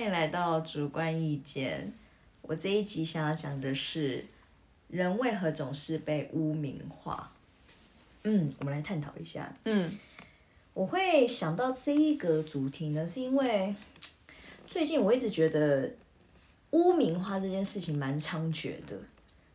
[0.00, 1.92] 欢迎来到主观意见。
[2.40, 4.24] 我这一集想要讲的是，
[4.88, 7.30] 人为何总是被污名化？
[8.22, 9.54] 嗯，我们来探讨一下。
[9.66, 9.92] 嗯
[10.72, 13.76] 我会想到这一个主题呢，是因为
[14.66, 15.92] 最近我一直觉得
[16.70, 18.98] 污名化这件事情蛮猖獗的，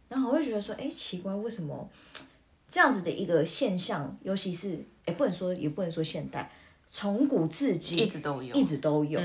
[0.08, 1.90] 然后我会觉得说，哎，奇怪，为什么
[2.70, 6.52] 这样子的一个现象，尤其是哎，不能说也不能说现代，
[6.88, 9.20] 从古至今一直都有，一直都有。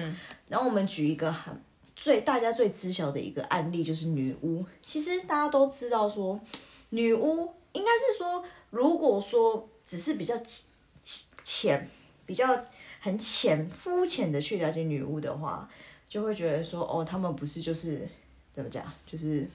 [0.49, 1.61] 然后我们举一个很
[1.95, 4.65] 最大家最知晓的一个案例，就是女巫。
[4.81, 6.41] 其实大家都知道说，
[6.91, 11.89] 女巫应该是说，如果说只是比较浅浅、
[12.27, 12.67] 比较
[13.01, 15.71] 很浅、肤浅的去了解女巫的话，
[16.09, 18.09] 就会觉得说，哦，他们不是就是
[18.53, 19.49] 怎么讲，就是。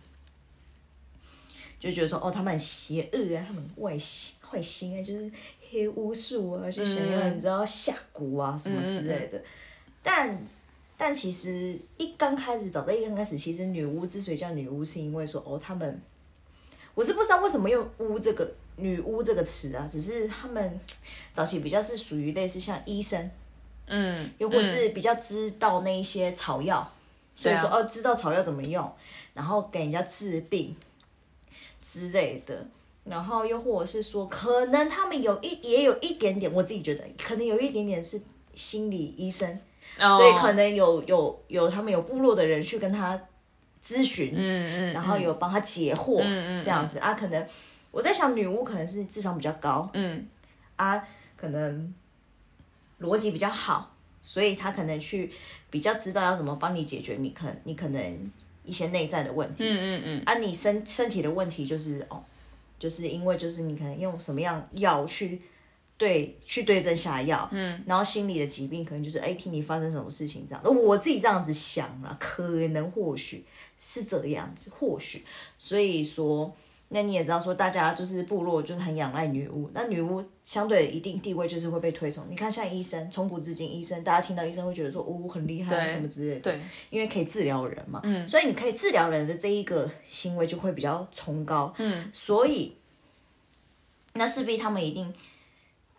[1.77, 5.32] 就觉得说，哦，他们很邪恶啊，他们很外心坏心啊，就是
[5.75, 9.41] 黑巫术啊，就想要你知道下蛊啊什么之类的。
[10.01, 10.48] 但
[10.98, 16.01] 但其实一刚开始，早在一刚开始，其实女巫之所以叫女巫，是因为说哦，他们
[16.93, 20.79] 我是不知道为什么用“巫”这个“女巫”这个词啊，只是他们
[21.34, 23.29] 早期比较是属于类似像医生，
[23.87, 26.89] 嗯，又或是比较知道那一些草药，
[27.35, 28.89] 所以说、啊哦，知道草药怎么用，
[29.34, 30.73] 然后给人家治病
[31.82, 32.65] 之类的。
[33.05, 38.20] 然后又或者是说，可能他们有一也有一点点，我自己觉得可能有一点点是
[38.55, 39.48] 心理医生，
[39.99, 40.17] 哦。
[40.17, 43.20] 所以可能有有有他们有部落的人去跟他
[43.83, 46.63] 咨询，嗯嗯，然后有帮他解惑，嗯嗯。
[46.63, 46.98] 这样子。
[46.98, 47.48] 啊，可能
[47.91, 50.27] 我在想女巫可能是智商比较高，嗯。
[50.76, 51.93] 啊，可能
[52.99, 55.31] 逻辑比较好，所以他可能去
[55.70, 58.31] 比较知道要怎么帮你解决你可你可能
[58.63, 62.23] 一些内在的问题，嗯嗯嗯，啊，你身身体的问题就是哦，
[62.86, 65.41] 就是因为就是你可能用什么样药去
[65.97, 73.44] 对去对症下药，嗯，然后心理的疾病可能就是哎听你发生什么事情这样，我自己这样子想了，可能或许
[73.80, 75.25] 是这个样子，或许，
[75.58, 76.56] 所以说。
[76.90, 82.23] 那你也知道，说大家就是部落就是很仰赖女巫，那女巫相对的一定地位就是会被推崇。
[82.29, 86.41] 你看，像医生，从古至今，医生大家听到医生会觉得说，哦，很厉害啊什么之类的。
[86.41, 92.75] 对，因为可以治疗人嘛，嗯，所以你可以治疗人的这一个行为就会比较崇高，嗯，所以
[94.13, 95.12] 那势必他们一定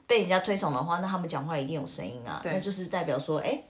[0.07, 3.65] 被人家推崇的话，那他们讲话一定有声音啊，那就是代表说，哎，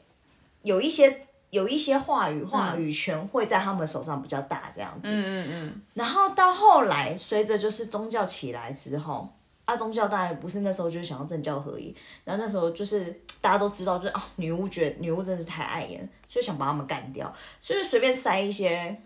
[0.62, 1.26] 有一些
[1.56, 9.26] 有一些话语话语权会在他们手上比较大这样子，嗯嗯嗯，然后到后来，随着就是宗教起来之后，
[9.64, 19.00] 啊，宗教当然不是那时候就是想要政教合一，然后那时候就是大家都知道，就是啊，女巫觉得女巫真的是太碍眼，所以想把他们干掉，所以就随便塞一些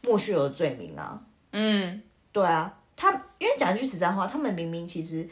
[0.00, 1.20] 莫须有的罪名啊，
[1.52, 5.28] 嗯，对啊，他因为讲一句实在话，他们明明其实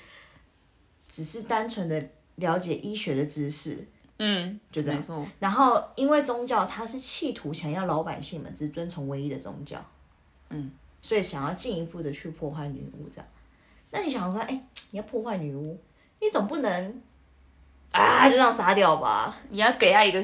[1.08, 2.04] 只是单纯的
[2.34, 3.88] 了解医学的知识，
[4.18, 4.98] 嗯，就这样。
[4.98, 9.84] 没错，然后因为宗教它是企图想要老百姓们只遵从唯一的宗教，
[10.50, 10.70] 嗯，
[11.02, 13.26] 所以想要进一步的去破坏女巫这样。
[13.90, 14.60] 那你想说，哎，
[14.90, 15.78] 你要破坏女巫，
[16.20, 17.02] 你总不能
[17.92, 19.36] 啊就这样杀掉吧？
[19.50, 20.18] 你要给他一个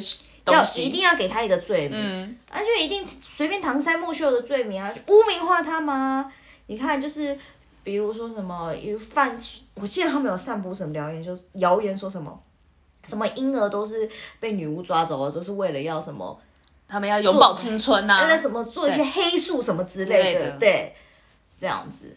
[0.47, 2.37] 要，一定要给他一个罪名，嗯。
[2.49, 6.33] 啊，就一定随便搪塞木秀的罪名啊，就污名化他吗？
[6.67, 7.37] 你看，就是
[7.85, 9.37] 比如说什么有犯，
[9.75, 12.41] 我记得他们有散播什么谣言，就是谣言说什么
[13.05, 16.41] 什么婴儿都是被女巫抓走了，都是为了要什么
[16.87, 20.95] 他们要永葆青春呐、那什么做一些黑术什么之类的，之类的对，
[21.61, 22.17] 这样子。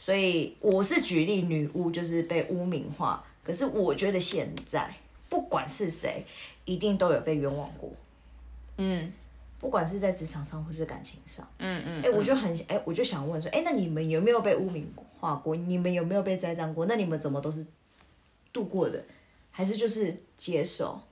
[0.00, 3.24] 所以我是举例，女巫就是被污名化。
[3.44, 4.94] 可是我觉得现在
[5.28, 6.24] 不管是谁，
[6.64, 7.90] 一定都有被冤枉过，
[8.78, 9.12] 嗯
[9.60, 11.46] 不管是在职场上或是感情上。
[11.58, 14.90] 嗯嗯，哎、我就很哎、我就想问说，哎、那你们有没有被污名
[15.20, 15.54] 化过？
[15.54, 16.86] 你们有没有被栽赃过？
[16.86, 17.64] 那你们怎么都是
[18.52, 19.04] 度过的？
[19.50, 21.02] 还是就是接受？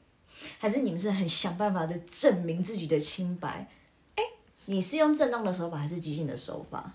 [0.58, 3.68] 还是你们是很想办法的证明自己的清白？
[4.14, 4.22] 哎、
[4.66, 6.92] 你是用正当的手法还是激进的手法？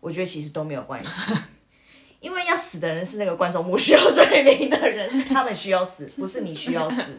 [0.00, 1.34] 我觉得其实都没有关系，
[2.20, 7.18] 因为要死的人是那个冠松木需要罪名的人，是他们需要死，不是你需要死。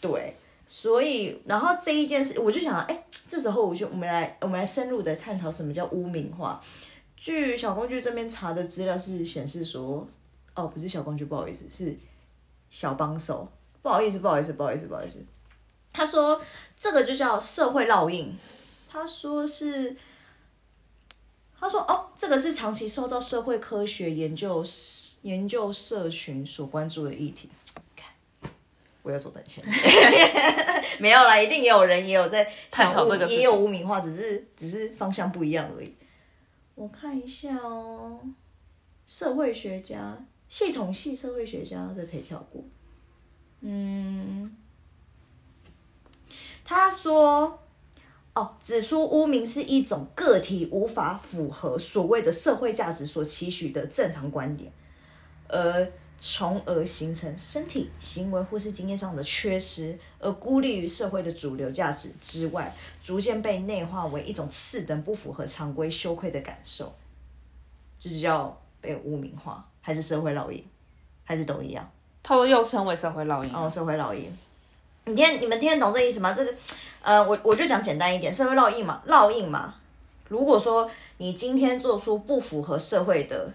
[0.00, 0.34] 对，
[0.66, 6.64] 所以然后这一件事，我就想，哎、这时候我就我们来我们来深入的探讨什么叫污名化。
[7.14, 10.08] 据小工具这边查的资料是显示说，
[10.54, 11.96] 哦，不是小工具，不好意思，是
[12.68, 13.50] 小帮手，
[13.80, 15.24] 不好意思，不好意思，不好意思，不好意思。
[15.92, 16.40] 他说
[16.76, 18.34] 这个就叫社会烙印，
[18.90, 19.96] 他说是，
[21.58, 24.64] 他说哦，这个是长期受到社会科学研究
[25.22, 27.50] 研究社群所关注的议题。
[27.94, 28.10] 看，
[29.02, 29.62] 我要坐等钱，
[30.98, 35.94] 没有啦，一定也有人也有在想讨这个也有污名化，只是只是方向不一样而已。
[36.74, 38.18] 我看一下哦，
[39.06, 40.16] 社会学家、
[40.52, 42.62] 系统系社会学家，这可以跳过。
[43.62, 44.54] 嗯，
[46.62, 47.58] 他说。
[48.34, 54.72] 哦，指出污名是一种个体无法符合所谓的社会价值所期许的正常观点，
[55.48, 66.94] 而从而形成身体、行为或是经验上的缺失，而孤立于社会的主流价值之外，逐渐被内化为一种次等、不符合常规、羞愧的感受，
[67.98, 70.66] 就是叫被污名化，还是社会烙印，
[71.24, 71.86] 还是都一样？
[72.22, 73.54] 它又称为社会烙印。
[73.54, 74.34] 哦，社会烙印，
[75.04, 76.32] 你听你们听得懂这意思吗？
[76.32, 76.54] 这个。
[77.04, 79.74] 呃，我我就讲简单一点，社会烙印嘛，烙印嘛。
[80.28, 83.52] 如果说你今天做出不符合社会的、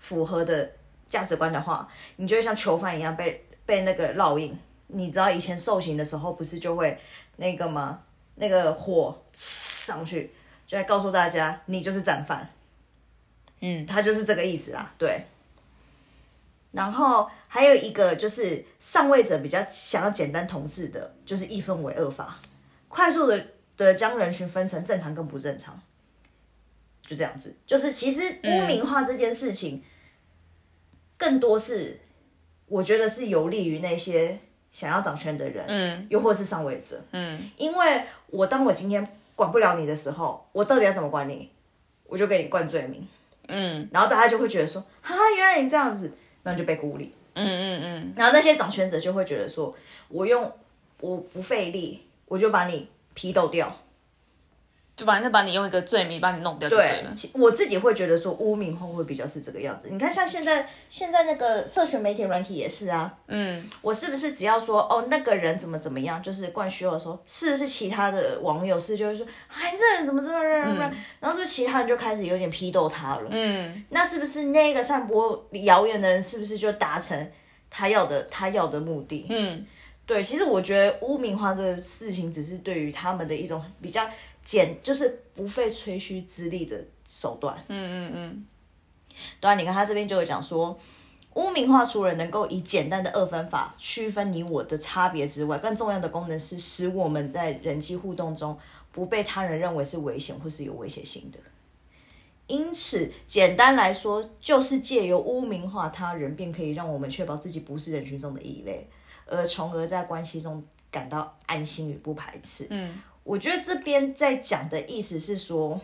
[0.00, 0.72] 符合的
[1.06, 4.58] 价值观的话，你就会像囚犯一样被被那个烙印。
[4.88, 7.00] 你知道以前受刑的时候不是就会
[7.36, 8.00] 那个吗？
[8.34, 10.34] 那个火上去，
[10.66, 12.50] 就来告诉大家你就是战犯。
[13.62, 15.24] 嗯，他就是这个意思啦，对。
[16.72, 22.40] 然后还有一个就是上位者比较想要简单统治的，就是一分为二法，
[22.88, 25.80] 快速的的将人群分成正常跟不正常，
[27.06, 27.54] 就这样子。
[27.66, 29.84] 就是其实污名化这件事情，
[31.16, 32.00] 更多是
[32.66, 34.38] 我觉得是有利于那些
[34.72, 39.06] 想要掌权的人，嗯，又或是上位者，嗯，因为我当我今天
[39.36, 41.50] 管不了你的时候，我到底要怎么管你？
[42.06, 43.06] 我就给你灌罪名，
[43.52, 46.12] 嗯，然后大家就会觉得说，哈，原来你这样子。
[46.44, 49.72] 那就被孤立，嗯嗯嗯，然后那些掌权者就会觉得说，
[50.08, 50.52] 我用
[50.98, 53.76] 我不费力，我就把你批斗掉。
[54.94, 57.12] 就反正把你用一个罪名把你弄掉就对了。
[57.32, 59.88] 我自己会觉得说污名化会比较是这个样子。
[59.90, 63.12] 你看，像现在现在那个社群媒体软体也是啊。
[63.28, 63.66] 嗯。
[63.80, 70.62] 我是不是只要说哦那个人怎么怎么样，就是灌虚的时候，是不是其他的网友是就会说，哎这人怎么这么人？
[71.20, 73.28] 然后是不是其他人就开始有点批斗他了？
[73.30, 73.82] 嗯。
[73.88, 77.30] 那是不是那个散播谣言的人是不是就达成
[77.70, 79.26] 他要的他要的目的？
[79.30, 79.64] 嗯。
[80.04, 84.06] 对，其实我觉得污名化这个事情只是对于他们的一种比较。
[84.42, 87.56] 简就是不费吹嘘之力的手段。
[87.68, 88.46] 嗯嗯嗯。
[89.40, 90.78] 对啊，你看他这边就有讲说，
[91.34, 98.58] 污名化除了能够以简单的二分法区分你我的差别之外，更重要的功能是使我们在人际互动中
[98.90, 101.38] 不被他人认为是危险或是有威胁性的。
[102.46, 108.86] 因此，简单来说，就是借由污名化他人，便可以让我们确保自己不是人群中的异类，
[109.26, 112.66] 而从而在关系中感到安心与不排斥。
[112.70, 112.98] 嗯。
[113.24, 115.80] 我觉得这边在讲的意思是说，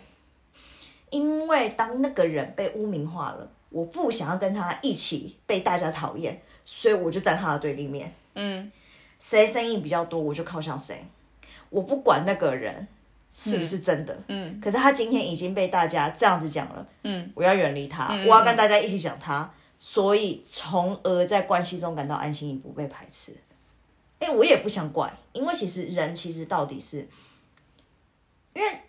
[1.10, 8.12] 因为当那个人被污名化了，我不想要跟他一起被大家讨厌，所以我就站他的对立面。
[8.34, 8.70] 嗯，
[9.20, 11.04] 谁声音比较多，我就靠向谁。
[11.70, 12.88] 我不管那个人
[13.30, 14.18] 是不是真的。
[14.26, 16.86] 嗯，可是他今天已经被大家这样子讲了。
[17.04, 19.48] 嗯，我要远离他，我要跟大家一起讲他，
[19.78, 23.36] 所以从而在关系中感到安心，不被排斥。
[24.18, 27.06] 哎，我也不想怪，因为其实人其实到底是。
[28.58, 28.80] 因为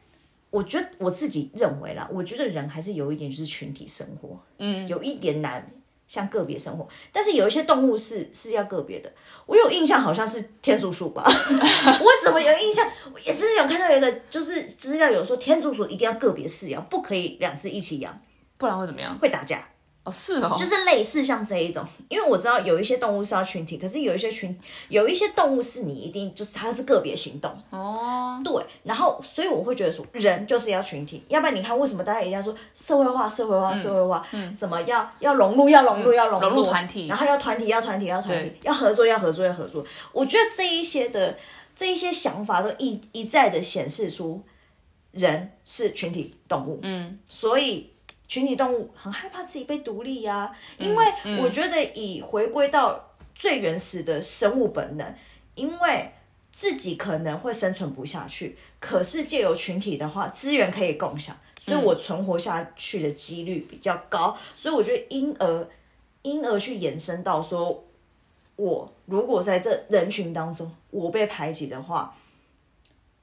[0.49, 5.71] 我觉得我自己认为啦，我觉得人还是有一点就是群体生活，嗯，有一点难
[6.07, 6.87] 像个别生活。
[7.13, 9.13] 但是有一些动物是是要个别的。
[9.45, 11.21] 我有印象好像是天竺鼠吧？
[11.23, 12.91] 我怎么有印象？
[13.13, 18.17] 我也是有看到一个就是资料有说天竺鼠一定要个别饲养，不可以两只一起养，
[18.57, 19.15] 不然会怎么样？
[19.19, 19.63] 会打架。
[20.11, 24.57] 是哦，就是类似像这一种，因为我知道有一些动物是要群体，可是有一些群，
[24.87, 28.41] 有一些动物是你一定就是它是个别行动哦。
[28.43, 34.25] 对，然后所以我会觉得说，人就是要群体，要不然你看为什么大家一定要说社会化、社会化、社会化？
[34.31, 39.85] 嗯，什么要要融入、要融入、要融入团体，然后要团体、要团体、要团体，要合作、要合作、要合作。
[40.11, 41.37] 我觉得这一些的
[41.75, 44.41] 这一些想法都一一再的显示出
[45.11, 46.79] 人是群体动物。
[46.83, 47.91] 嗯，所以。
[48.29, 51.05] 群体动物很害怕自己被独立呀，因为
[51.41, 55.15] 我觉得以回归到最原始的生物本能，
[55.55, 56.11] 因为
[56.51, 65.67] 自己可能会生存不下去，可是借由群体的话，资源可以共享，所以我存活下去的几率比较高，所以我觉得因而
[66.21, 67.83] 因而去延伸到说，
[68.57, 72.15] 我如果在这人群当中我被排挤的话，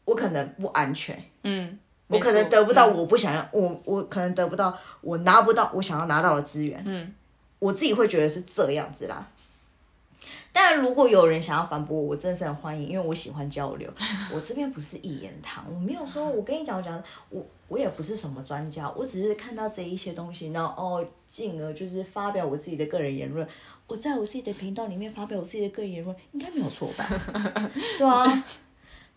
[0.05, 1.79] 我可能不安全，嗯。
[2.09, 6.83] 我可能得不到我不想要，我我可能得不到我拿不到我想要拿到的资源。
[6.87, 7.15] 嗯，
[7.59, 9.27] 我自己会觉得是这样子啦。
[10.53, 13.93] 但如果有人想要反驳我，我真的是很欢迎，因为我喜欢交流。
[14.33, 23.47] 我这边不是一言堂，我没有说，我跟你讲，我讲，我我也不是什么专家，我只是看到这一些东西，然后哦，进而就是发表我自己的个人言论。
[23.87, 27.07] 我在我自己的频道里面发表我自己的个人言论，应该没有错吧？
[27.99, 28.25] 对啊。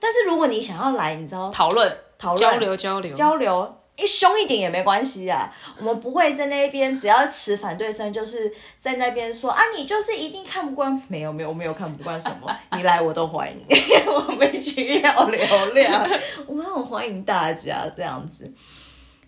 [0.02, 1.98] 但是如果你想要来，你知道讨论。
[2.20, 13.66] 讨论交流交流交流，一凶一点也没关系啊，我们不会在那边只要持反对声，就是在那边说啊，你就是一定看不惯，没有没有我没有看不惯什么，你来我都欢迎，
[14.08, 16.10] 我们需要流量，
[16.48, 18.52] 我们很欢迎大家这样子。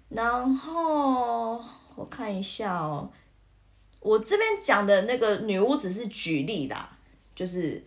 [0.09, 1.61] 然后
[1.95, 3.09] 我看一下哦，
[3.99, 6.97] 我这边讲的那个女巫只是举例啦，
[7.35, 7.83] 就是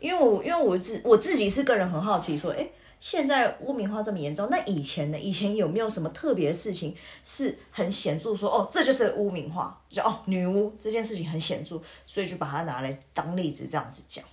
[0.00, 2.68] 因为我因为我自我自己是个人很好奇说，哎。
[3.02, 5.18] 现在污名化这么严重，那以前呢？
[5.18, 8.36] 以前有没有什么特别的事情是很显著？
[8.36, 14.24] 说哦，这就是污名化，就哦女巫这件事情很显著，所以就把它拿来当例子这样子讲。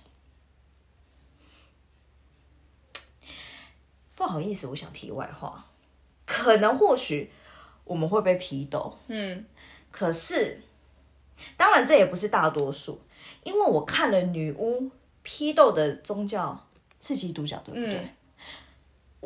[4.14, 5.66] 不好意思，我想题外话，
[6.24, 7.32] 可能或许
[7.82, 9.44] 我们会被批斗，嗯，
[9.90, 10.60] 可是
[11.56, 13.00] 当然这也不是大多数，
[13.42, 14.92] 因为我看了女巫
[15.24, 16.68] 批斗的宗教
[17.00, 18.14] 是基督教，对不对？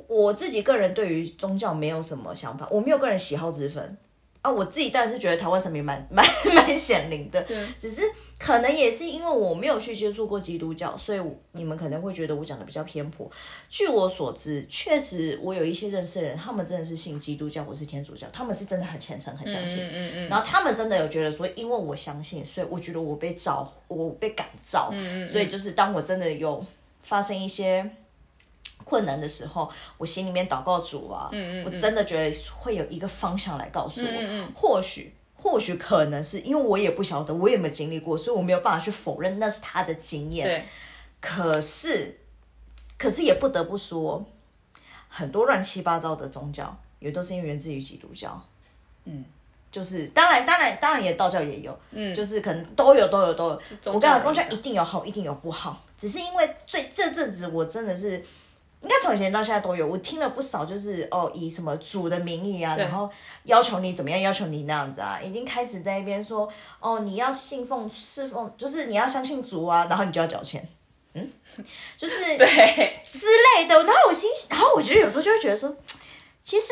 [0.09, 3.97] 我自己个人对于宗教没有什么想法，我没有个人喜好之分
[4.43, 4.51] 啊。
[4.51, 7.47] 我自己当然是觉得台湾神明蛮 蛮蛮显灵的，
[7.79, 8.03] 只是
[8.37, 11.21] 可能也是因为我没有去接触过基督教，所以
[11.53, 13.31] 你们可能会觉得我讲的比较偏颇。
[13.71, 19.79] 据我所知，确实我有一些认识的人，他们真的是信基督教或是天主教，他们是真的很虔诚、很相信。
[19.79, 20.29] 嗯嗯嗯。
[20.29, 24.91] 然后他们真的有觉得说，因为我相信，所以我觉得我被召，我被感召。
[24.93, 25.27] 嗯嗯。
[25.27, 26.67] 所以就是当我真的有
[27.05, 27.89] 发生一些。
[28.85, 31.31] 困难的时候，我心里面祷告主啊，
[31.65, 34.49] 我真的觉得会有一个方向来告诉我。
[34.55, 40.47] 或许，或许可能是因为我也不晓得，我也没有经历过，所以我没有办法去否认那是他的经验。
[40.47, 40.65] 对。
[41.21, 42.21] 可是，
[42.99, 44.25] 可是也不得不说，
[45.09, 48.41] 很多乱七八糟的宗教也都是因为源自于基督教。
[49.05, 49.25] 嗯。
[49.73, 51.79] 就是当然，当然，当然也道教也有。
[51.91, 52.15] 嗯。
[52.15, 53.61] 就是可能都有，都有，都有。
[53.87, 55.83] 我跟你讲，宗教一定有好，一定有不好。
[55.97, 58.25] 只是因为最这阵子，我真的是。
[58.85, 63.11] 应该从以前到现在都有，我听了不少，就是哦，以什么主的名义啊，然后
[63.45, 66.47] 要求你怎么样，要求你那样子啊，已经开始在一边说，
[66.81, 70.69] 哦，你要信奉侍奉，就是你要相信主啊，然后你就要缴钱，
[71.15, 71.33] 嗯，
[71.97, 72.47] 就是 对
[73.03, 73.19] 之
[73.59, 73.75] 类的。
[73.75, 75.75] 然后我心，然后我觉得有时候就会觉得说，
[76.43, 76.67] 其实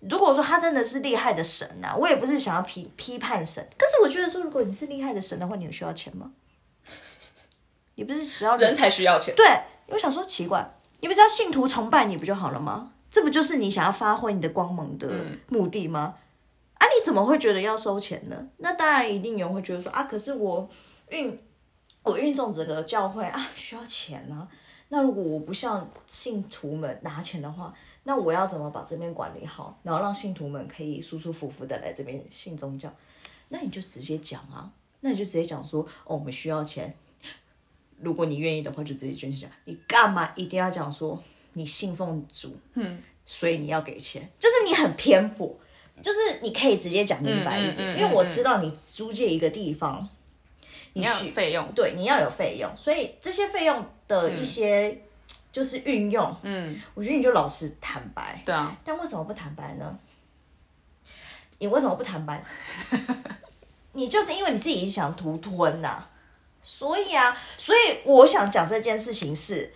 [0.00, 6.30] 如果说他真的是厉害的神呐，我也不是想要批批判神，可是我觉得说，如果你是厉害的神的话，你有需要钱吗？
[7.96, 9.34] 你不是只要人才需要钱？
[9.34, 9.44] 对，
[9.88, 10.74] 我想说奇怪。
[11.00, 12.92] 你不知道信徒崇拜你不就好了吗？
[13.10, 15.10] 这不就是你想要发挥你的光芒的
[15.48, 16.16] 目的吗？
[16.74, 18.48] 啊，你怎么会觉得要收钱呢？
[18.58, 20.68] 那当然一定有人会觉得说啊，可是我
[21.10, 21.40] 运
[22.02, 24.46] 我运送这个教会啊需要钱呢。
[24.90, 27.74] 那如果我不向信徒们拿钱的话，
[28.04, 32.92] 那我要怎么把这边管理好，然后让信徒们可以舒舒服服的来这边信宗教？
[33.48, 36.94] 那你就直接讲啊，那你就直接讲说哦，我们需要钱。
[38.00, 39.50] 如果你愿意的话，就直接捐钱。
[39.64, 41.22] 你干嘛一定要讲说
[41.54, 44.30] 你信奉主，嗯，所以你要给钱？
[44.38, 45.58] 就是你很偏颇，
[46.02, 50.08] 就是你可以直接讲明白一点，因为我知道你租借一个地方，
[50.92, 55.02] 你要费用，对，你要有费用，所以这些费用的一些
[55.50, 58.76] 就是运用，嗯，我觉得你就老实坦白，对啊。
[58.84, 59.98] 但为什么不坦白呢？
[61.58, 62.44] 你为什么不坦白？
[63.94, 66.06] 你就是因为你自己想图吞呐。
[66.70, 69.72] 所以啊，所以我想讲这件事情是，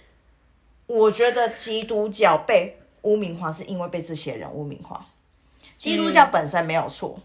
[0.87, 5.06] 我觉得基督教被污名化是因为被这些人污名化。
[5.78, 7.18] 基督教本身没有错，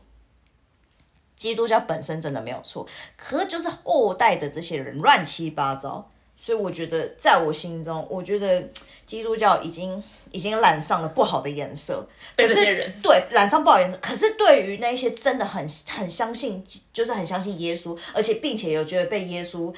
[1.35, 6.09] 基督教本身真的没有错，可就是后代的这些人乱七八糟。
[6.37, 8.69] 所以我觉得，在我心中，我觉得。
[9.07, 13.97] 基督教已经已经染上了不好的颜色，可是对染上不好颜色。
[14.01, 19.73] 可是对于那些真的很很相信，就是很相信耶稣，而且并且有觉得被耶稣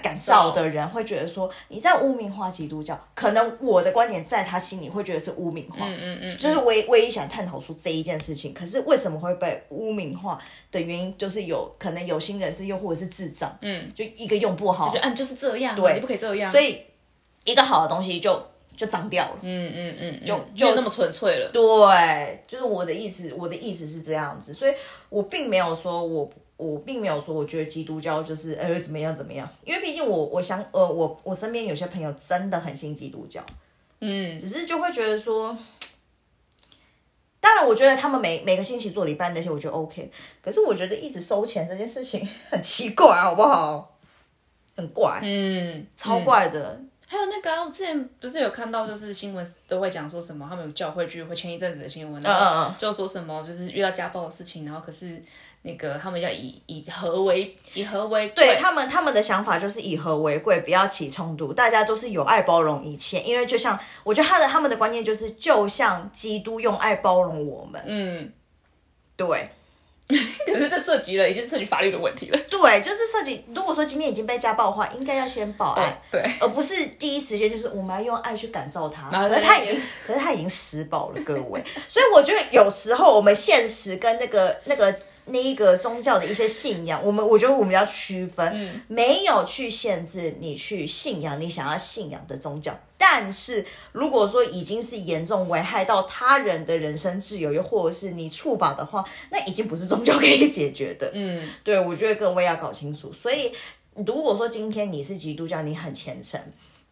[0.00, 2.98] 感召的人，会觉得说你在污名化基督教。
[3.14, 8.54] 可能我的观点在他心里会觉得是污名化，嗯嗯嗯，就是唯唯一想探讨出这一件事情。
[8.54, 10.38] 可是为什么会被污名化
[10.70, 16.50] 的原因，就是有可能有心人士又或者是智障，嗯，就一个用不好，就按就是这样，对，你不可以这样。
[16.50, 16.84] 所以
[17.44, 18.48] 一个好的东西就。
[18.74, 21.50] 就脏掉了，嗯嗯嗯，就就那么纯粹了。
[21.52, 24.72] 对，就是我的意思，我的意思是这样子，所以
[25.10, 33.44] 我并没有说我我并没有说我觉得基督教就是呃怎么样怎么样，因为毕竟我我想呃我我身边有些朋友真的很信基督教，
[34.00, 35.56] 嗯，只是就会觉得说，
[37.40, 43.98] 当然我觉得他们每每个星期做礼拜那些我觉得 OK，可是我觉得一直收钱这件事情 很奇怪，好不好？
[44.76, 46.80] 很怪，嗯，超怪的。
[47.12, 55.22] 还有那个、啊，我之前不是有看到，就是新闻都会讲说什么，他们有教会聚会，前一阵子的新闻，嗯嗯嗯，就说什么就是遇到家暴的事情，然后可是
[55.60, 63.20] 那个他们要以以和为以和为贵，对他们，他们的想法就是以和为贵，不要起冲突，大家都是有爱包容一切。
[63.20, 68.32] 因为就像我觉得他的他们的观念就是，就像基督用爱包容我们，嗯，
[69.16, 69.50] 对
[70.44, 73.44] 可是这涉及了已经涉及法律的问题了，对，就是涉及。
[73.54, 76.02] 如果说今天已经被家暴的话，应该要先报案。
[76.10, 81.62] 对，而不是第一时间就是我们要用爱去感召他，可是他已经可是他已经施暴了，各位。
[81.88, 84.94] 所以我觉得有时候我们现实跟那个那个
[85.26, 92.78] 那一个宗教的一些信仰，我们我觉得我们要区分，没有去限制你去信仰你想要信仰的宗教。
[93.04, 101.10] 但是如果说已经是严重危害到他人的人身自由，又或者是你触法的话，那已经不是宗教可以解决的。
[101.12, 103.12] 嗯，对，我觉得各位要搞清楚。
[103.12, 103.52] 所以，
[103.96, 106.40] 如果说今天你是基督教，你很虔诚，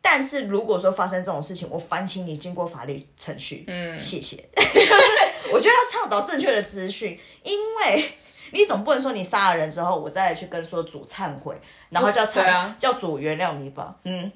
[0.02, 3.62] 但是如果说发生这种事情，我烦请你经过法律程序。
[3.69, 4.37] 嗯，谢谢。
[4.57, 4.93] 就 是
[5.52, 8.12] 我觉得要倡导正确的资讯，因为
[8.50, 11.57] 你总不能说你杀了人之后，我再来去跟说主忏悔，
[11.88, 13.95] 然后叫忏、啊叫主原谅你吧。
[14.05, 14.33] 嗯，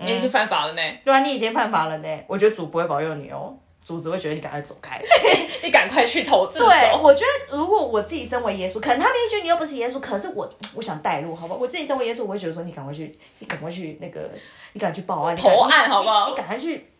[0.00, 2.08] 你已经犯法了呢，对啊，你已经犯法了呢。
[2.26, 3.54] 我觉得主不会保佑你哦，
[3.84, 5.00] 主只会觉得你赶快走开。
[5.62, 6.66] 你赶快去投自首。
[6.66, 11.60] 对，我觉得如果我自己身为耶稣，可能他们也觉得你又不是耶稣，可是我我想带路，好不好？
[11.60, 14.30] 我自己身为耶稣，我会觉得说你赶快去，你赶快去那个，
[14.72, 16.90] 你赶快去报案，投案好不好你你赶快去，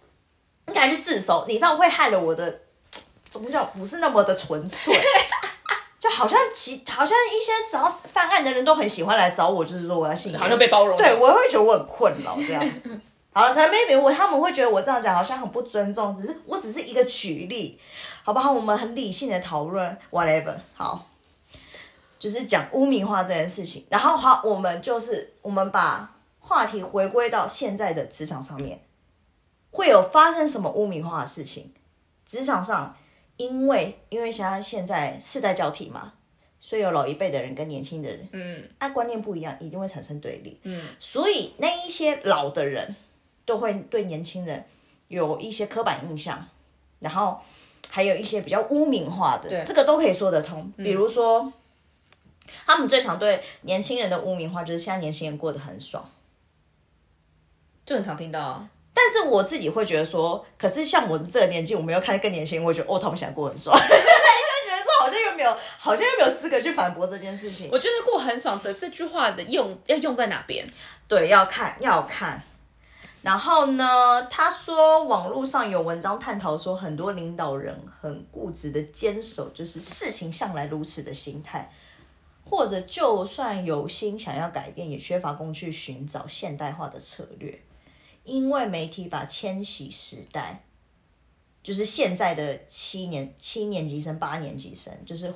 [0.67, 2.61] 你赶快去自首，你这样会害了我的
[3.31, 4.95] 宗教不是那么的纯粹。
[6.01, 12.99] 就好像其好像一些只要犯案的人都很喜欢来找我，就是说我要信好像被包容对，我会觉得我很困扰这样子。
[13.33, 17.79] 好，可能 maybe 我他们会觉得我这样讲好像很不尊重，只是我只是一个举例，
[18.25, 18.51] 好不好？
[18.51, 20.57] 我们很理性的讨论 whatever。
[20.75, 21.07] 好，
[22.19, 23.87] 就是讲污名化这件事情。
[23.91, 28.83] 然后好，我们就是我们把话题回归到现在的职场上面，
[29.71, 31.73] 会有发生什么污名化的事情？
[32.27, 32.97] 职场上，
[33.41, 36.13] 因为因为现在现在世代交替嘛，
[36.61, 40.61] 所以有老一辈的人跟年轻的人，嗯，啊，观念不一样，一定会产生对立。
[40.65, 42.95] 嗯，所以那一些老的人
[43.47, 44.67] 都会对年轻人
[45.09, 46.47] 有一些刻板印象，
[46.99, 47.41] 然后
[47.89, 50.71] 还有一些比较污名化的，对这个都可以说得通。
[50.77, 51.51] 比如说，
[52.67, 56.07] 他们最常对年轻人的污名化就是现在年轻人过得很爽。
[57.87, 58.69] 就很常听到啊。
[59.03, 67.71] 但是我自己会觉得说，可是像我们这个年纪，我们又看得更年轻，我觉得哦，他们现在过得很爽， 就会觉得说好像又没有，好像又没有资格去反驳这件事情。
[67.73, 70.67] 我觉得过很爽的这句话的用要用在哪边？
[71.09, 72.43] 对，要看要看。
[73.23, 81.71] 然后呢，他说网络上有文章探讨说，很多领导人很固执的坚守就是事情向来如此的心态，
[82.45, 87.61] 或者就算有心想要改变，也缺乏工具寻找现代化的策略，
[88.25, 90.63] 因为媒体把千禧时代，
[91.63, 95.33] 就是现在的七年七年级生、八年级生，就是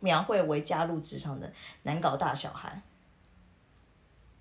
[0.00, 1.50] 描绘为加入职场的
[1.82, 2.82] 难搞大小孩。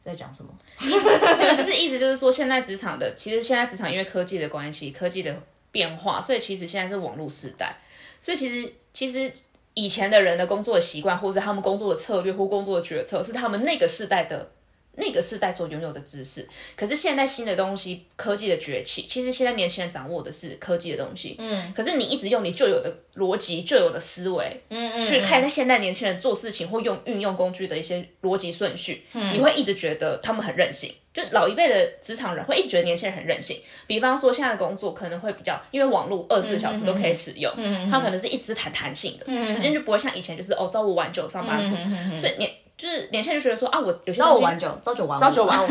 [0.02, 0.54] 在讲什么？
[0.80, 7.78] 对，就是意思就是说，现在职场的，其实现在职场因为科技的关系，科技的变化，所以其实现在是网络时代，
[8.22, 9.32] 所以其实其实
[9.74, 14.52] 以前的人的工作习惯，或是他们工作的策略或工作的决策，是他们那个时代的。
[15.00, 29.34] 那个世代所拥有的知识，可是现在新的东西，科技的崛起，其实现在年轻人掌握的是科技的东西，嗯，可是你一直用你旧有的逻辑、旧有的思维，嗯嗯去看现代年轻人做事情或用运用工具的一些逻辑顺序，嗯。
[29.34, 30.94] 你会一直觉得他们很任性。
[31.12, 33.60] 就老一辈的职场人会一直觉得年轻人很任性。
[33.88, 41.76] 比方说，现在的工作可能会比较，因为网络二十四小时都可以使用，嗯他可能是一直是弹弹性的，时间就不会像以前就是哦朝五晚九上班族，
[42.16, 45.68] 所以年就是年轻人就觉得说啊，我有些时候朝九晚九，朝九晚五，朝九晚五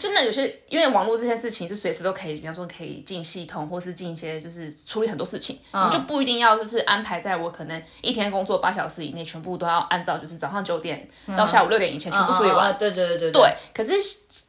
[0.00, 12.76] 就那 有些因为网络这些事情是随时都可以，比方说可以进系统，或是进一些就是处理很多事情，你就不一定要就是安排在我可能一天工作八小时以内，全部都要按照就是早上九点到下午六点以前全部处理完。
[12.76, 13.92] 对对对对，可是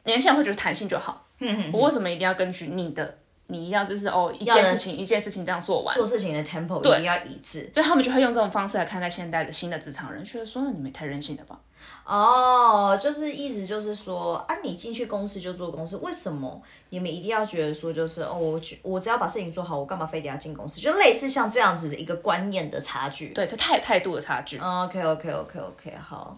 [0.02, 1.24] 年轻人会觉得弹性就好，
[1.72, 3.18] 我为什么一定要根据你的？
[3.52, 7.70] 你一定要就是哦，一件事情一件事情这样做完，做事情的 tempo 一定要一致。
[7.72, 11.60] 所以他们就会用这种方式来看待现代的新的职场人，觉得说那你们也太任性了吧？
[12.04, 16.60] 哦，就是意思就是说啊，你进去公司就做公司，为什么
[16.90, 20.80] 你们一定要觉得说就是哦，我我只要把事情做好，我干嘛非得要进公司？
[20.80, 23.28] 就类似像这样子的一个观念的差距。
[23.28, 24.58] 对，就态态度的差距。
[24.58, 26.36] OK OK OK OK 好。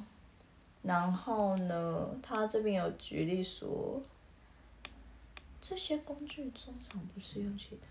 [0.83, 3.69] 然后呢，他这边有举例说，
[5.67, 7.89] 这些工具通常不是用其他。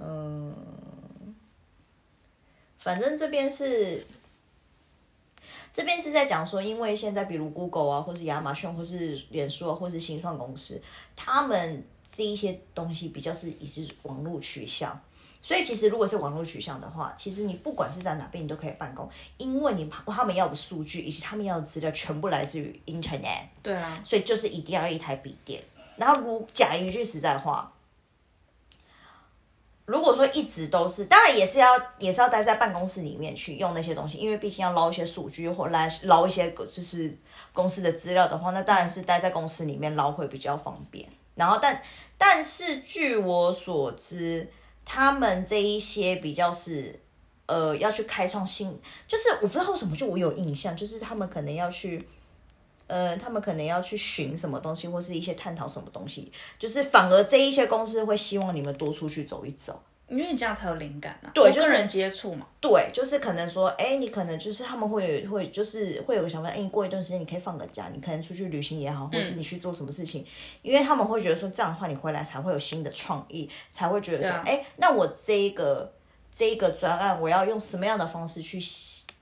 [0.00, 1.34] 嗯，
[2.78, 4.06] 反正这边是
[5.74, 10.80] 这边是在讲说，因为现在比如 Google 啊，或是亚马逊，或是脸书啊，或是新创公司，
[11.16, 15.02] 他们这一些东西比较是已是网络取向。
[15.44, 23.48] 所以其实如果是网络取向的话，其实你不管是在哪边，你都可以办公，因为你他们要的数据以及他们要的资料全部来自于 Internet。
[23.60, 25.60] 对啊，所以就是一定要一台笔电。
[25.96, 27.72] 然后如讲一句实在话，
[29.84, 37.12] 如果说一直都是，当然也是要也是要待在办公室里面去用那些东西，因为毕竟要捞一些数据或来捞一些就是
[37.52, 41.04] 公司的资料的话，那当然是待在公司里面捞会比较方便。
[41.34, 41.82] 然后但
[42.16, 44.48] 但是据我所知。
[44.84, 47.00] 他们这一些比较是，
[47.46, 52.06] 呃，要去开创新，就是我不知道为什么，就我有印象，就是他们可能要去，
[52.86, 59.82] 呃，他们可能要去寻什么东西，或是一些探讨什么东西，就是反而这一些公司会希望你们多出去走一走。
[60.12, 62.46] 因为这样才有灵感啊，对，跟人接触嘛。
[62.60, 70.24] 对，就是可能说，哎，你可能就是他们会会就是会有个想法，哎，过一段时间你可以放个假，你可能出去旅行也好，或是你去做什么事情，
[70.60, 75.92] 因为他们会觉得说这样的话你回来才会有新的创意，才会觉得说，哎，那我这一个
[76.34, 78.60] 这一个专案我要用什么样的方式去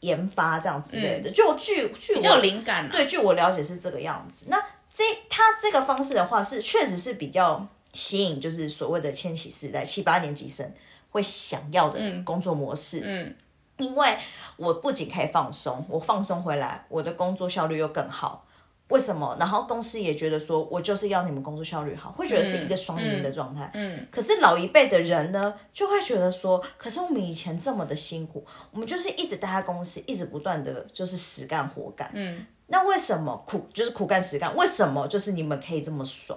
[0.00, 4.46] 研发这样之类的，就据据我灵感，对，据我了解是这个样子。
[4.48, 4.59] 那
[4.92, 7.66] 这他这个方式的话是确实是比较。
[7.92, 10.72] 吸引就是所谓的千禧世代七八年级生
[11.11, 13.03] 会想要的工作模式。
[13.05, 13.35] 嗯，
[13.79, 14.16] 因为
[14.57, 18.46] 我不仅可以放松，我放松回来，我的工作效率又更好。
[18.88, 19.37] 为什么？
[19.38, 23.70] 然后公司也觉得说我就是要你们工作效率好，会觉得是一个双赢的状态。
[23.74, 24.05] 嗯。
[24.11, 32.11] 可是老一辈的人呢，就会觉得说，可是我们以前这么的辛苦，我们就是一直待在公司，一直不断的就是实干活干。
[32.14, 32.44] 嗯。
[32.66, 34.55] 那为什么苦就是苦干实干？
[34.57, 36.37] 为什么就是你们可以这么爽？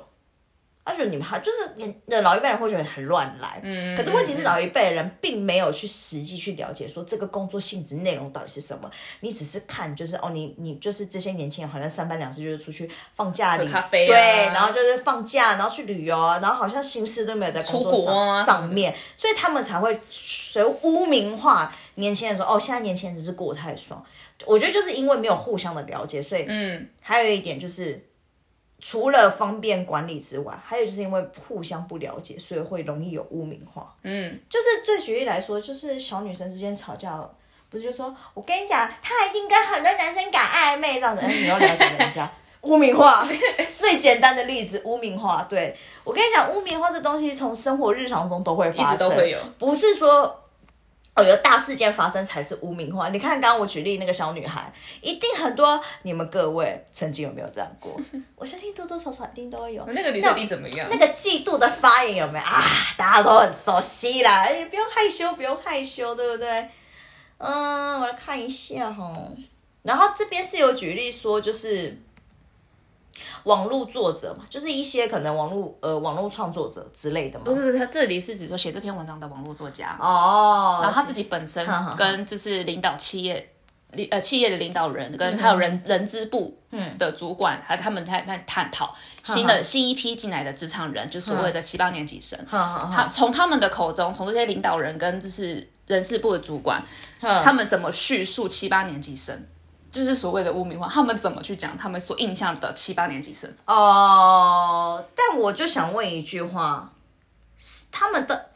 [0.86, 3.62] 他觉得你们好，就是你的老一辈人会觉得很乱来。
[3.63, 3.96] 嗯。
[3.96, 8.91] 可是问题是，老一辈的人并没有去实际去了解说这个工作性质内容到底是什么。
[9.22, 14.15] 你只是看，就是哦，你你就是这些年轻人好像三番两次就是出去放假里咖啡，对，
[14.48, 24.04] 然后就是放假，然后去旅游啊，然后好像心思都没有在工作上上面，所以他们才会随污名化年轻人说哦，现在年轻人只是过太爽。
[24.46, 28.06] 我觉得就是因为没有互相的了解，所以嗯，还有一点就是。
[28.86, 33.96] 除了方便管理之外，还有就是因为互相不了解，所以会容易有污名化。
[34.04, 37.17] 嗯，就是最举例来说，就是小女生之间吵架，
[37.69, 42.30] 不是就说我跟你讲，她一定跟很多男生搞暧昧这样子，你要了解人家，
[42.63, 43.26] 污名化。
[43.80, 45.41] 最简单的例子，污名化。
[45.50, 49.10] 对我跟你讲，污名化这东西从生活日常中都会发生，
[49.58, 50.43] 不是说。
[51.15, 53.10] 哦，有大事件发生才是污名化。
[53.10, 57.99] 你看，刚刚我举例那个小女孩，一定很多你们各位曾经有没有这样过？
[58.36, 59.86] 我相信多多少少一定都有。
[59.88, 60.88] 那个女生你怎么样？
[60.89, 62.63] 那个嫉妒的发言有没有啊？
[62.97, 66.69] 大家都很熟悉啦，也不用害羞，不用害羞，对不对？
[67.38, 69.13] 嗯，我来看一下哈。
[69.84, 72.02] 然后这边是有举例说，就是。
[73.43, 77.45] 网络作者嘛，就是一些可能网络呃网络创作者之类的嘛。
[77.45, 80.80] 不是不是，他这里是指说写这篇文章的网络作家哦。
[80.82, 83.54] 然后他自己本身跟就是领导企业
[84.10, 86.58] 呃企业的领导人跟还有人人资部
[86.97, 92.39] 的主管，还他们在在探讨新的新一批进来的职场人，就所谓的七八年级生。
[92.49, 96.84] 他从他们的口中，从这些领导人跟就是人事部的主管，
[97.21, 99.45] 他们怎么叙述七八年级生？
[99.94, 103.48] 就是所谓的污名化，他们怎么去讲他们所印象的七八年级生？
[103.68, 106.92] 哦，但我就想问一句话，
[107.92, 108.50] 他们的，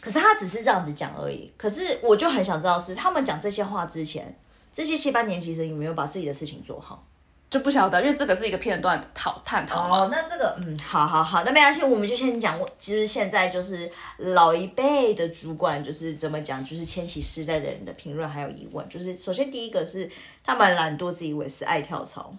[0.00, 1.52] 可是他只是这样子讲而已。
[1.56, 4.36] 可是我就很想知道，是他们讲这些话之前，
[4.72, 7.04] 这些七八年级生有没有把自己的事情做好？
[7.48, 12.58] 就不晓得，因为这个是一个片段讨探讨哦，那这个嗯，好好好，那没关系，我们就先讲。
[12.76, 18.86] 其实现在就是老一辈的主管就是怎么讲，就是千禧世代的人的评论还有疑问。
[18.88, 20.10] 就是首先第一个是
[20.46, 22.34] 他们懒惰，自以为是，爱跳槽。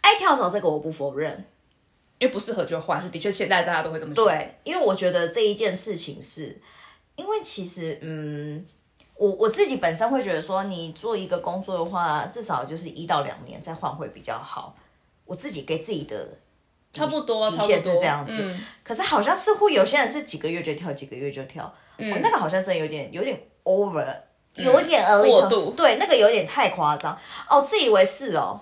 [0.00, 1.44] 爱跳槽这个我不否认，
[2.18, 6.60] 因为不适合就换，是的确现在大家都会这么对，因为我觉得这一件事情是，
[7.16, 8.64] 因为其实嗯。
[9.14, 14.74] 我我自己本身会觉得说，你做一个工作的话，至少就是一到两年再换会比较好。
[15.26, 16.38] 我自己给自己的
[16.92, 24.16] 差不多底线是这样子，可是好像似乎有些人是几个月就跳，几个月就跳，哦，那个好像真的有点有点 over，
[24.54, 28.60] 有点过度，对，那个有点太夸张哦，自以为是哦，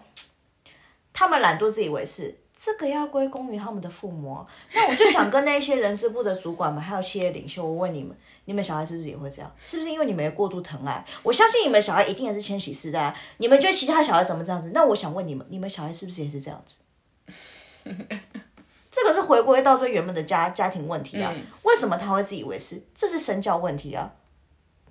[1.12, 2.36] 他们懒惰，自以为是。
[2.62, 4.44] 这个要归功于他们的父母。
[4.74, 9.50] 那我就想跟那些人事部的主管们，还有企业领袖，我问你们： 你们小孩是不是也会这样？
[9.62, 11.02] 是不是因为你们过度疼爱？
[11.22, 13.16] 我相信你们小孩一定也是千禧世代。
[13.38, 14.72] 你们觉得其他小孩怎么这样子？
[14.74, 16.76] 那我想问你们：你们小孩是不是也是这样子？
[18.90, 21.34] 这个是回归到最原本的家家庭问题啊。
[21.62, 22.82] 为什么他会自以为是？
[22.94, 24.12] 这是身教问题啊。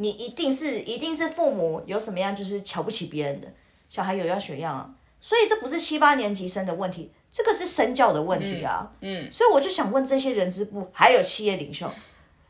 [0.01, 3.51] 你一定是一定是父母有什么样就是瞧不起别人的，
[3.89, 8.89] 小孩有样学样啊，所以这不是七八年级生的问题，这个是身教的问题啊。
[9.01, 11.91] 嗯，所以我就想问这些人资部还有企业领袖，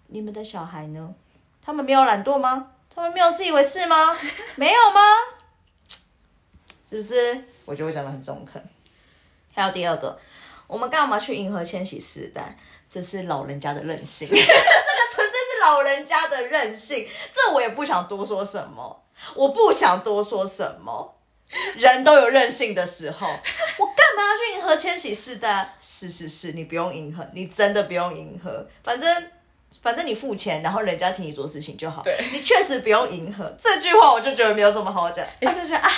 [0.09, 1.15] 你们的小孩呢？
[1.59, 2.71] 他们没有懒惰吗？
[2.93, 4.15] 他们没有自以为是吗？
[4.55, 5.01] 没有吗？
[6.87, 7.45] 是不是？
[7.65, 8.63] 我就会讲的很中肯。
[9.55, 10.19] 还有第二个，
[10.67, 12.57] 我们干嘛去迎合千禧时代？
[12.87, 14.27] 这是老人家的任性，
[15.69, 17.07] 老人家的任性。
[17.33, 19.03] 这我也不想多说什么，
[19.35, 21.15] 我不想多说什么。
[21.75, 25.75] 人都有任性的时候，我干嘛要去迎合千禧世代？
[25.79, 29.31] 是是是，你不用迎合，你真的不用迎合，反正。
[29.81, 32.01] 反正你付钱，然后人家替你做事情就好。
[32.03, 35.25] 对，你确实不用迎合这句话，我就觉得没有什么好讲。
[35.39, 35.89] 他就觉得啊，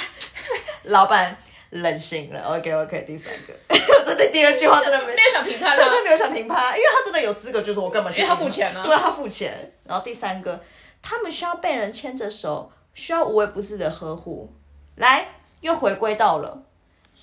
[0.84, 1.36] 老板
[1.72, 2.42] 任性了。
[2.44, 3.54] OK OK，第三个，
[4.06, 8.12] 这对第二句话真的没没有想评判，真的没有想评判，因为他真的有资格，就是我干嘛？
[8.12, 9.74] 因为他付钱啊，对，他付钱。
[9.86, 10.62] 然后第三个，
[11.02, 14.54] 他们需要被人牵着手，需要无微不至的呵护。
[14.98, 15.26] 来，
[15.62, 16.64] 又回归到了。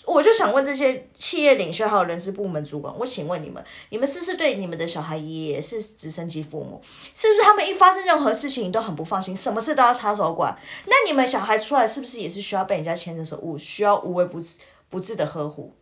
[0.05, 6.81] 我就想问这些企业领袖还有人事部门主管，我请问你们，你们是不是对你们的小孩也是直升机父母？
[7.15, 10.57] 是不是他们一发生任何事情你都很不放心，什么事都要插手管？
[10.87, 14.57] 那你们小孩出来是不是也是需要被人家牵着手，无需要无微不至
[14.89, 15.75] 不至的呵护？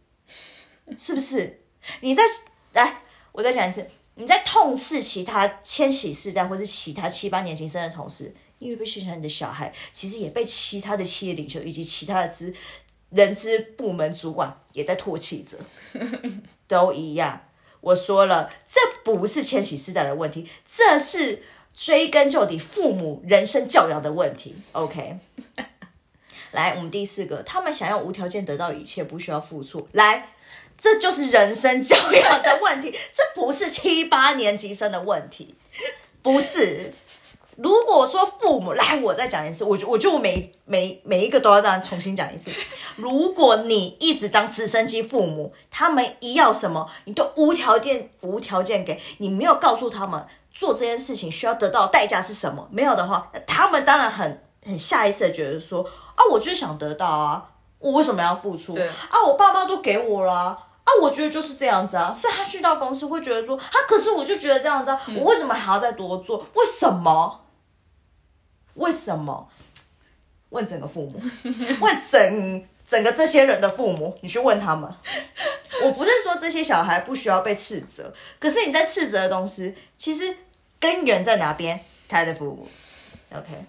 [0.96, 1.60] 是不是？
[2.00, 2.22] 你在
[2.72, 12.52] 来，我再讲一次，你在痛斥其他千禧世代或是其他七八年级生的同事，你会不会想想你的小孩其实也被其他的企业领袖以及其他的资？
[13.10, 15.56] 人资部门主管也在唾弃着，
[16.66, 17.42] 都一样。
[17.80, 21.42] 我说了，这不是千禧世代的问题，这是
[21.72, 24.56] 追根究底父母人生教养的问题。
[24.72, 25.18] OK，
[26.50, 29.86] 来，我们第四个，他们想要无条件得到一切，不需要付出。
[29.92, 30.30] 来，
[30.76, 35.54] 这就是人生教养的问题，这不是七八年级生的问题，
[36.22, 36.92] 不是。
[37.56, 42.50] 如果说父母来，我再讲一次，我就我就每每每一个都要这样重新讲一次。
[42.96, 58.74] 如果你一直当直升机父母，他们一要什么，你都无条件无条件给，你没有告诉他们做这件事情需要得到代价是什么，没有的话，他们当然很很下意识的觉得说啊，我就是想得到啊，我为什么要付出？
[58.74, 66.36] 啊，我爸妈都给我了啊，我觉得就是这样子啊，所以他去到公司会觉得说，啊，可是我就觉得这样子，啊，我为什么还要再多做？
[66.54, 67.40] 为什么？
[68.76, 69.48] 为什么？
[70.50, 71.20] 问整个父母，
[71.80, 74.90] 问整整个这些人的父母，你去问他们。
[75.82, 80.36] 我不是说这些小孩不需要被斥责，可是你在斥责的东西，其实
[80.78, 81.84] 根源在哪边？
[82.08, 82.68] 他的父母。
[83.34, 83.66] OK。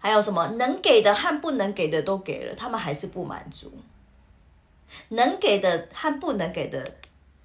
[0.00, 3.72] 还有什么能给的和不能给的都给了，他们还是不满足。
[5.10, 6.96] 能给的和不能给的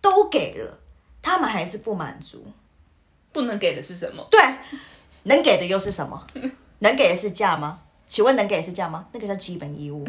[0.01, 0.79] 都给了，
[1.21, 2.43] 他们还是不满足。
[3.31, 4.25] 不能给的是什么？
[4.31, 4.39] 对。
[5.25, 6.25] 能给的又是什么？
[6.79, 7.81] 能给的是价吗？
[8.07, 9.05] 请问能给的是价吗？
[9.11, 10.07] 那个叫基本义务，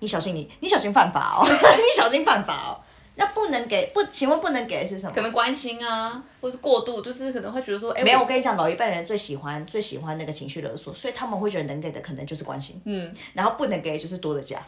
[0.00, 2.82] 你小心你，你小心犯法哦， 你小心犯法哦。
[3.18, 4.02] 那不能给不？
[4.12, 5.12] 请问不能给的是什么？
[5.14, 8.20] 可能关心啊，或是过度，就是可能会觉得说，哎，没有。
[8.20, 14.62] 我跟你讲，老一辈人最喜欢最喜欢那个情绪勒索，所以他们会觉得能给的可能就是关心，嗯，然后不能给就是多的价。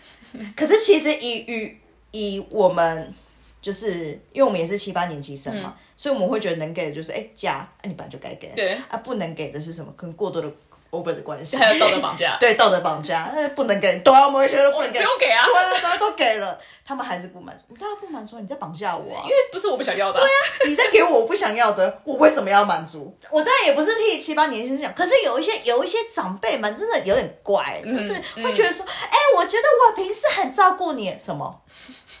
[0.54, 3.14] 可是其实以与以我们
[3.62, 5.74] 就是因为我们也是七八年级生嘛。
[6.04, 8.48] 所以我们会觉得能给的就是哎加，哎你本来就该给。
[8.48, 9.90] 对啊，不能给的是什么？
[9.96, 10.46] 跟过多的
[10.90, 11.56] over 的关系。
[11.56, 12.36] 还有道德绑架。
[12.38, 14.98] 对道德绑架，那不能给，对啊，我们觉得不能给。
[14.98, 15.46] 不用给啊。
[15.46, 17.74] 对啊，大家都给了，他们还是不满足。
[17.76, 19.22] 大家不满足，你在绑架我啊？
[19.24, 20.20] 因为不是我不想要的。
[20.20, 23.16] 对啊，你在给我我不想要的，我为什么要满足？
[23.30, 28.12] 我当然也不是替七八年轻讲，可是有一些有一些长辈们真的有点怪，就是
[28.42, 31.62] 会觉得说，哎，我觉得我平时很照顾你，什么？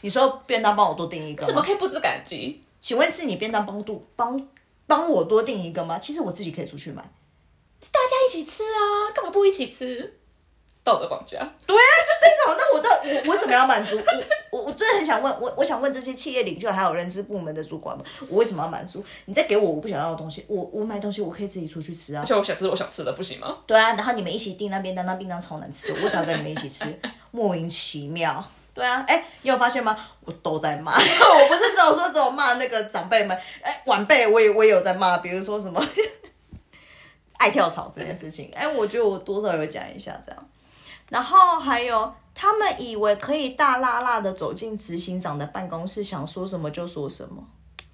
[0.00, 2.63] 你说便当帮我多订一个，怎么可以不知感激？
[2.84, 4.46] 请问是你便当帮度帮
[4.86, 5.98] 帮我多订一个吗？
[5.98, 10.18] 其实我自己可以出去买，大家一起吃啊，干嘛不一起吃？
[10.82, 11.38] 道德绑架？
[11.66, 12.54] 对啊，就这种。
[12.58, 12.90] 那我到
[13.24, 13.96] 我为什么要满足？
[14.50, 19.02] 我我我真的很想问，我我想问这些企业领袖还有人事部门的主管们，我为什么要满足？
[19.24, 22.20] 你再给我我不想要的东西，我我买东西我可以自己出去吃啊。
[22.22, 23.60] 而且我想吃我想吃的，不行吗？
[23.66, 26.84] 对啊，然后你们一起订那便当，那便当超难吃，我为什么要跟你们一起吃？
[27.32, 28.46] 莫名其妙。
[28.74, 29.96] 对啊，哎，你有发现吗？
[30.24, 35.80] 我都在骂， 我不是只有说只有骂那个长辈们，哎，晚辈我也我也有在骂，比如说什么
[37.38, 40.48] 爱跳槽这件事情，哎，我觉得我多少有讲一下这样，
[41.08, 47.42] 然后还有他们以为可以大辣辣的走进执行长的办公室，想说什么就说什么。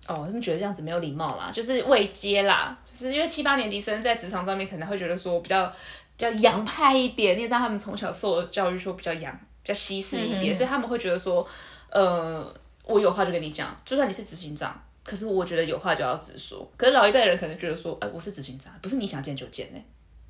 [0.06, 5.72] 哦，他们觉得这样子没有礼貌啦，就是未接啦，就是因为七八年级生在职场上面可能会觉得说比较比
[6.16, 9.38] 较洋派一点，你知道他们从小受的教育说比较洋。
[9.74, 11.46] 稀释一点，所以他们会觉得说，
[11.90, 12.54] 呃，
[12.84, 16.70] 我有话就跟你讲，就算你是执行长，可是我觉得有话就要直说。
[16.76, 19.80] 可是老一辈的人可能觉得说，哎，我是执行长，不是你想见就见呢、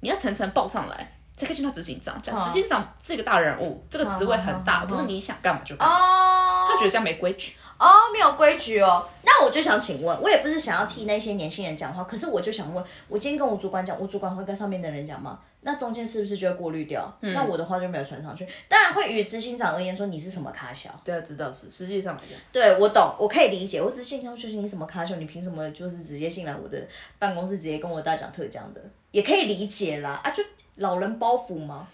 [0.00, 2.20] 你要层层报上来，才可以见到执行长。
[2.22, 5.94] 讲执行长是一个大人物，这个职位很大，不是你想干嘛就干嘛。
[5.94, 6.36] 哦
[6.70, 7.54] 他觉得这样没规矩。
[7.80, 9.08] 哦，没有规矩哦。
[9.24, 15.40] 那我就想请问，我也不是想要替那些年轻人讲话，可是我就想问，我今天跟我主管讲，我主管会跟上面的人讲吗？
[15.62, 17.18] 那中间是不是就会过滤掉？
[17.20, 18.46] 那我的话就没有传上去。
[18.68, 22.18] 当然会与执行长而言说你是什么卡小，对啊，知道是实际上
[22.50, 23.80] 对我懂，我可以理解。
[23.80, 26.86] 我只是心想就是你什么卡小，你凭什么就是直接进来我的
[27.18, 30.20] 办公室，直接跟我大讲特讲的，也可以理解啦。
[30.24, 30.42] 啊，就
[30.76, 31.88] 老人包袱嘛。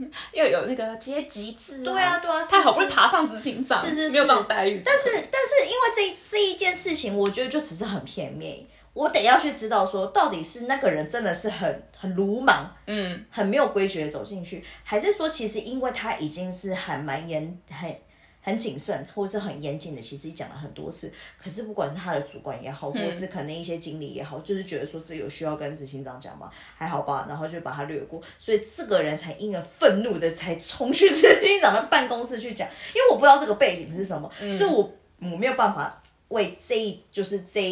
[0.32, 4.80] 要有那个阶级制、对啊对啊是他好不容易爬上执行长，是是是没有这种待遇。
[4.82, 8.56] 但是但是因为这这一件事情，我觉得就只是很片面。
[8.92, 17.96] 我得要去知道说，到底是那个人真的是很很鲁莽，嗯，很没有规矩的走进去，还是说其实因为他已经是很蛮严很
[18.42, 21.12] 很谨慎，或者是很严谨的，其实讲了很多次。
[21.38, 26.50] 可是不管是他的主管也好，或者是可能一些经理也好，就是觉得说这有需要跟执行长讲吗？
[26.74, 37.62] 还好吧，然后就把他略过，所以这个人才因而愤怒的才冲去执行长的办公室去讲，因为我不知道这个背景是什么，所以我我没有办法为这一就是这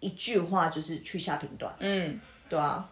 [0.00, 1.74] 一句话就是去下评断。
[1.78, 2.90] 嗯，对啊，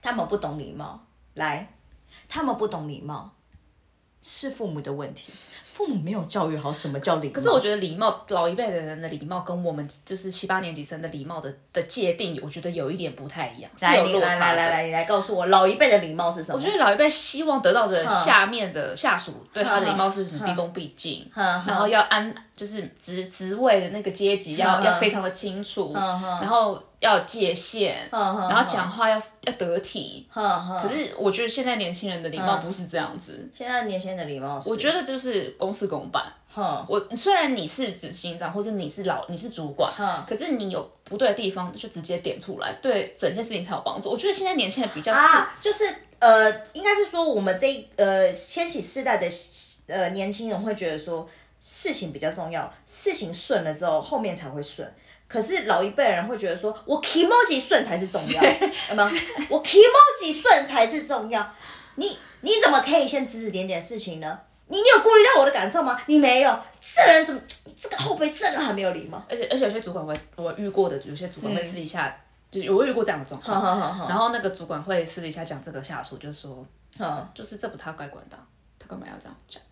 [0.00, 1.74] 他们不懂礼貌，来，
[2.28, 3.34] 他们不懂礼貌，
[4.22, 5.32] 是父母的问题，
[5.78, 7.34] 父母没有教育好什么叫礼貌。
[7.34, 13.96] 可是我觉得礼貌，老一辈的人的礼貌跟我们就是七八年级生的礼貌的的界定，我觉得有一点不太一样，来。
[13.96, 16.58] 来来来来，你来告诉我，老一辈的礼貌是什么？
[16.58, 30.28] 我觉得老一辈希望得到的下面的下属对他的礼貌是什么毕恭毕敬，然后要安就是职职位的那个阶级要要非常的清楚，然后要有界限，然后讲话要要得体。
[30.32, 36.32] 可是我觉得现在年轻人的礼貌不是这样子，现在年轻人的礼貌是，我觉得就是公事公办。
[36.50, 44.10] 哼我虽然你是执行长，或是你是老你是主管，哼可是你有不对的地方就直接点出来，对整件事情才有帮助。
[44.10, 45.84] 我觉得现在年轻人比较是、啊，就是
[46.18, 49.28] 呃，应该是说我们这呃千禧世代的
[49.86, 51.28] 呃年轻人会觉得说
[51.60, 54.90] 事情比较重要，事情顺了之后后面才会顺。
[55.28, 59.10] 可是老一辈人会觉得说，我 emoji 顺才是重要，有没有？
[59.50, 61.54] 我 emoji 顺才是重要。
[61.96, 64.40] 你你怎么可以先指指点点事情呢？
[64.68, 66.00] 你你有顾虑到我的感受吗？
[66.06, 67.40] 你没有，这人怎么
[67.76, 69.22] 这个后辈真的很没有礼貌。
[69.28, 72.16] 而且而且有些主管会，我遇过的有些主管会私底下，
[72.50, 76.64] 就是我遇过这样的状况，好好好然后那个主管会私底下讲这个下属，就说，
[76.98, 78.42] 好，就是这不他该管的啊，
[78.78, 79.62] 他干嘛要这样讲？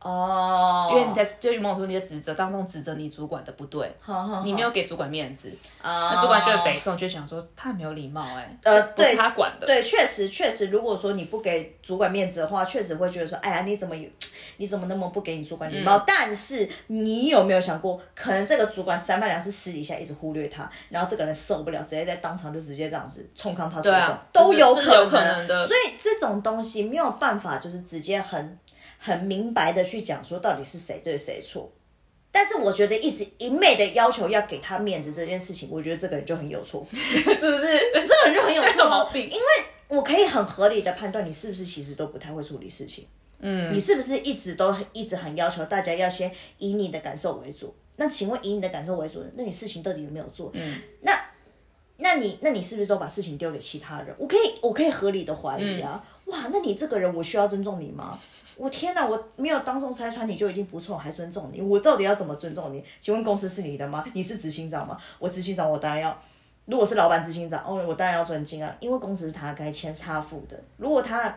[0.00, 14.08] 哦，因为你在就某种程度你在指责当中指责你主管的不对，好好你没有给主管面子，啊，那主管就会北宋就想说他没有礼貌哎、呃对他管的，对，确实确实，如果说你不给主管面子的话，确实会觉得说，哎呀，你怎么有，
[14.58, 16.02] 你怎么那么不给你主管礼貌？
[16.06, 24.74] 但是你有没有想过，可能这个主管三番两次私底下一直忽略他，然后这个人受不了，直接在当场就直接这样子冲康他主管，啊都有。
[24.74, 25.66] 可能的。
[25.66, 28.58] 所以这种东西没有办法，就是直接很
[28.98, 31.72] 很明白的去讲说到底是谁对谁错。
[32.30, 36.86] 但是我觉得一直一昧的要求要给他面子这件事情，我觉得这个人就很有错。
[36.92, 37.40] 是不是？
[37.40, 39.46] 这个人就很有 毛病因为
[39.88, 43.08] 我可以很合理的判断你是不是其实都不太会处理事情，
[43.40, 47.74] 嗯，你是不是一直都一直很要求大家要先以你的感受为主？
[47.96, 50.50] 那请问以你的感受为主，那你事情到底有没有做？
[50.54, 51.12] 嗯，那
[51.96, 54.14] 那你那你是不是都把事情丢给其他人？
[54.18, 58.20] 我可以我可以合理的怀疑啊，哇，那你这个人我需要尊重你吗？
[58.58, 59.06] 我天哪！
[59.06, 62.84] 我没有当众拆穿你就已经不错，还尊重你，我到底要怎么尊重你？
[62.98, 64.04] 请问公司是你的吗？
[64.14, 64.98] 你是执行长吗？
[65.20, 66.20] 我执行长，我当然要
[66.64, 70.60] 如果是老板执行长，哦，我当然要尊敬啊，因为公司是他该签差付的。
[70.76, 71.32] 如果他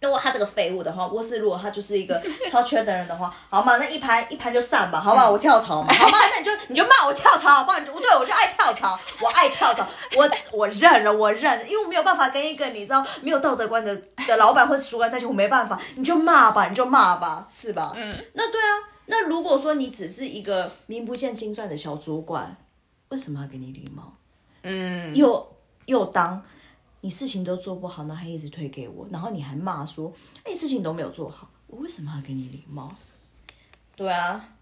[0.00, 7.78] 如果他是个废物的话，或是如果他就是一个 超缺的人的话，好嘛，那一拍一拍就散吧，好吧，我跳槽嘛，好吧，那你就你就骂我跳槽，好不好？
[7.78, 9.86] 你就对我就爱跳槽，我爱跳槽，
[10.16, 13.94] 我我认了，我认了，因为我没有办法跟一个你知道没有道德观的
[14.26, 17.92] 的老板或是主管在一起，我没办法，你就骂吧，你就骂吧，是吧？
[17.94, 22.56] 嗯，那对啊，那如果说你只是一个名不见经传的小主管，
[23.10, 24.14] 为什么要给你礼貌？
[24.62, 26.42] 嗯，又又当
[27.02, 30.12] 你事情都做不好，然后还一直推给我，然后你还骂说，
[30.44, 32.94] 哎，事情都没有做好，我为什么要给你礼貌？
[33.96, 34.56] 对啊，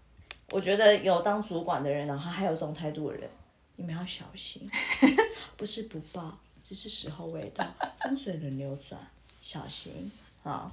[0.51, 3.29] 我觉得有当主管的人，然后还有这种态度的人，
[3.75, 4.69] 你们要小心，
[5.57, 7.65] 不是不报，只是时候未到，
[7.99, 8.99] 风水轮流转，
[9.41, 10.11] 小心
[10.43, 10.71] 啊。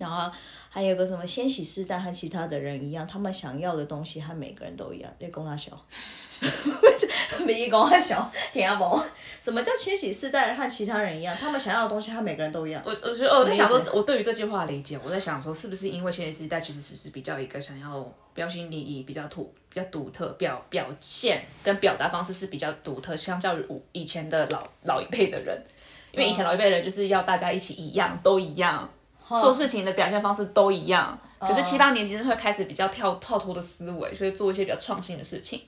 [0.00, 0.32] 然后
[0.70, 5.14] 还有个什么千禧世代和其他的人一样，他们想要的东西和每个人都一样。
[5.18, 5.70] 那公阿小，
[7.44, 9.04] 没公阿小，听阿伯，
[9.40, 11.36] 什么叫千禧世代和其他人一样？
[11.38, 12.82] 他们想要的东西和每个人都一样。
[12.86, 25.62] 我我觉得我在想说我对于这句话的理解，我在想说，是不是因为千禧世代其实只是比较一个想要标新立异、比较土、比较独特表表现跟表达方式是比较独特，相较于我以前的老老一辈的人，
[26.12, 28.90] 因为以前老一辈的人就是要大家一起一样，都一样，
[29.40, 31.18] 做事情的表现方式都一样。
[31.38, 35.62] 可是七八年级生会开始比较跳跳脱的思维，所以做一些比较创新的事情。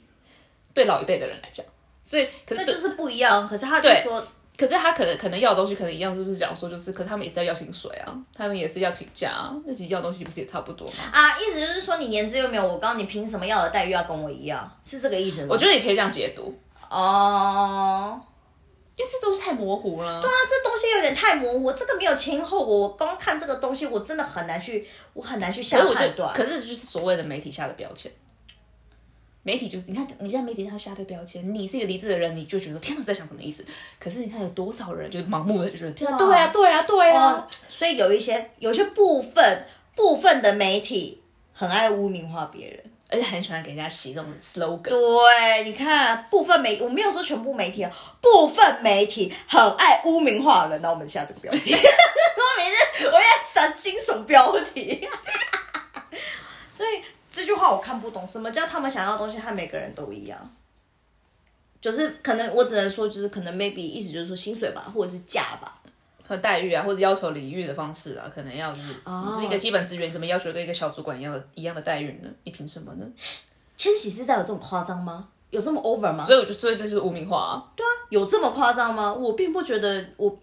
[0.74, 1.64] 对老一辈的人来讲，
[2.02, 3.48] 所以可是那就是不一样。
[3.48, 4.22] 可是他就对说，
[4.56, 10.94] 可是他可能可能要的东西可能一样，是不是讲说就是，可是他们也是要要薪水啊，他们也是要请假啊，那其实要的东西不是也差不多吗？
[11.12, 14.70] 啊，意思就是说你年资又没有我高，你凭什么要的待遇要跟我一样？
[14.84, 15.48] 是这个意思吗？
[15.50, 16.54] 我觉得你可以这样解读，
[16.90, 18.20] 哦。
[18.97, 20.20] 因为这东西太模糊了。
[20.20, 22.76] 对啊，这东西有点太模糊，这个没有前因后果。
[22.76, 26.32] 我光看这个东西，我真的很难去，我很难去下判断。
[26.34, 28.12] 可是就是所谓的媒体下的标签。
[29.45, 33.64] 媒体就是你看，你在媒体上下的标签，你是一个理智的人，你就觉得天哪，在想什么意思？
[33.99, 39.66] 可是你看有多少人就盲目的就觉得天哪，对啊，对啊，对啊哦，所以有一些有一些部分
[39.97, 41.20] 部分的媒体
[41.53, 42.91] 很爱污名化别人。
[43.12, 44.88] 而且很喜欢给人家洗这种 slogan。
[44.88, 47.92] 对，你看部分媒，我没有说全部媒体啊，
[48.22, 50.80] 部分媒体很爱污名化人。
[50.80, 51.78] 那我们下这个标题， 我
[52.56, 55.06] 每次我要闪惊悚标题。
[56.70, 60.56] 所以这句话我看不懂，什么叫他们想要的东西和每个人都一样？
[61.82, 65.82] 就是可能我只能说，就是可能 maybe 意思就是说薪水吧，或者是价吧。
[66.27, 72.29] 和待遇啊，或者要求礼遇的方式啊，可能要就是哦你是一个基本职员，怎么要求跟一个小主管一样的一样的待遇呢？
[72.45, 73.07] 你凭什么呢？
[73.77, 75.29] 千禧世代有这么夸张吗？
[75.51, 76.25] 有这么 over 吗？
[76.25, 77.91] 所以我就所以这就是污名化对啊。
[78.11, 79.12] 有这么夸张吗？
[79.12, 80.39] 我并不觉得我，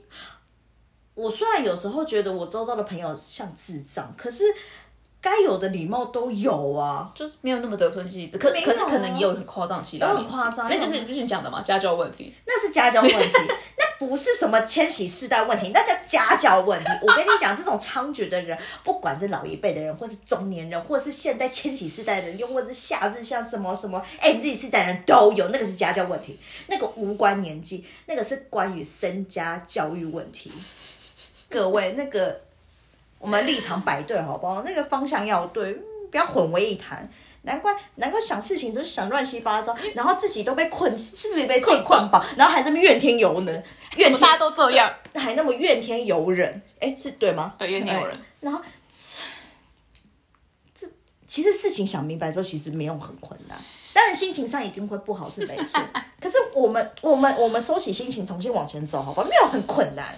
[1.15, 4.43] 我虽然有时候觉得我周遭的朋友像智障，可是
[5.21, 7.11] 该有的礼貌都有啊。
[7.13, 12.33] 就是没有那么得寸进尺，可可是可能也有很夸张的七八有年级，很夸张那就是就是你讲的嘛，家教问题。
[12.45, 13.17] 那是家教问题，
[13.77, 16.89] 那不是什么千禧世代问题，那叫家教问题。
[17.01, 30.51] 我跟你讲，这种猖獗的人，不管是老一辈的人，或是中年人，或者是现在千禧世代的人，又或者是夏日像什么什么 M Z 世代人都有，那个是家教问题，那个无关年纪，那个是关于身家教育问题。
[31.49, 32.39] 各位，那个
[33.19, 34.63] 我们立场摆对好不好？
[34.63, 37.07] 那个方向要对，嗯不要混为一谈。
[37.43, 43.63] 难怪难怪想事情都想乱七八糟，然后自己都被困，是不是被自己困绑，然后还这么怨天尤人，
[43.95, 44.93] 怨天大家都这样？
[45.15, 47.55] 还那么怨天尤人，哎，是对吗？
[47.57, 48.61] 对怨天尤人哎然后
[50.75, 50.91] 这这
[51.25, 53.57] 其实事情想明白之后，其实没有很困难。
[53.93, 55.81] 当然心情上一定会不好是没错，
[56.19, 59.23] 可是我们我们我们收起心情，重新往前走，好吧？
[59.23, 60.13] 没有很困难。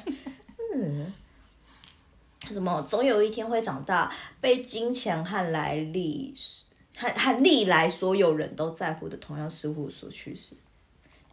[0.76, 1.14] 嗯，
[2.52, 6.34] 什么总有一天会长大，被金钱和来历
[6.98, 10.56] 和和历来所有人都在乎的同样事物所驱使。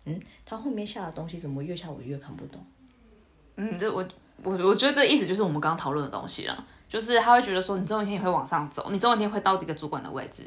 [0.05, 2.65] 嗯，他后面下的东西怎么越下我越看不懂？
[3.57, 4.07] 嗯，这我
[4.43, 10.45] 我我觉得这意思就是我们刚刚讨论的东西了，就是他会觉得说你总有一天也会往上走，你总有一天会到这个主管的位置。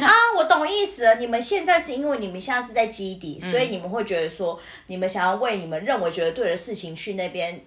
[0.00, 1.14] 啊，我懂意思了。
[1.16, 7.64] 你们现在是因为你们现在是在基底，所以你们会觉得说，你们想要为你们认为觉得对的事情去那边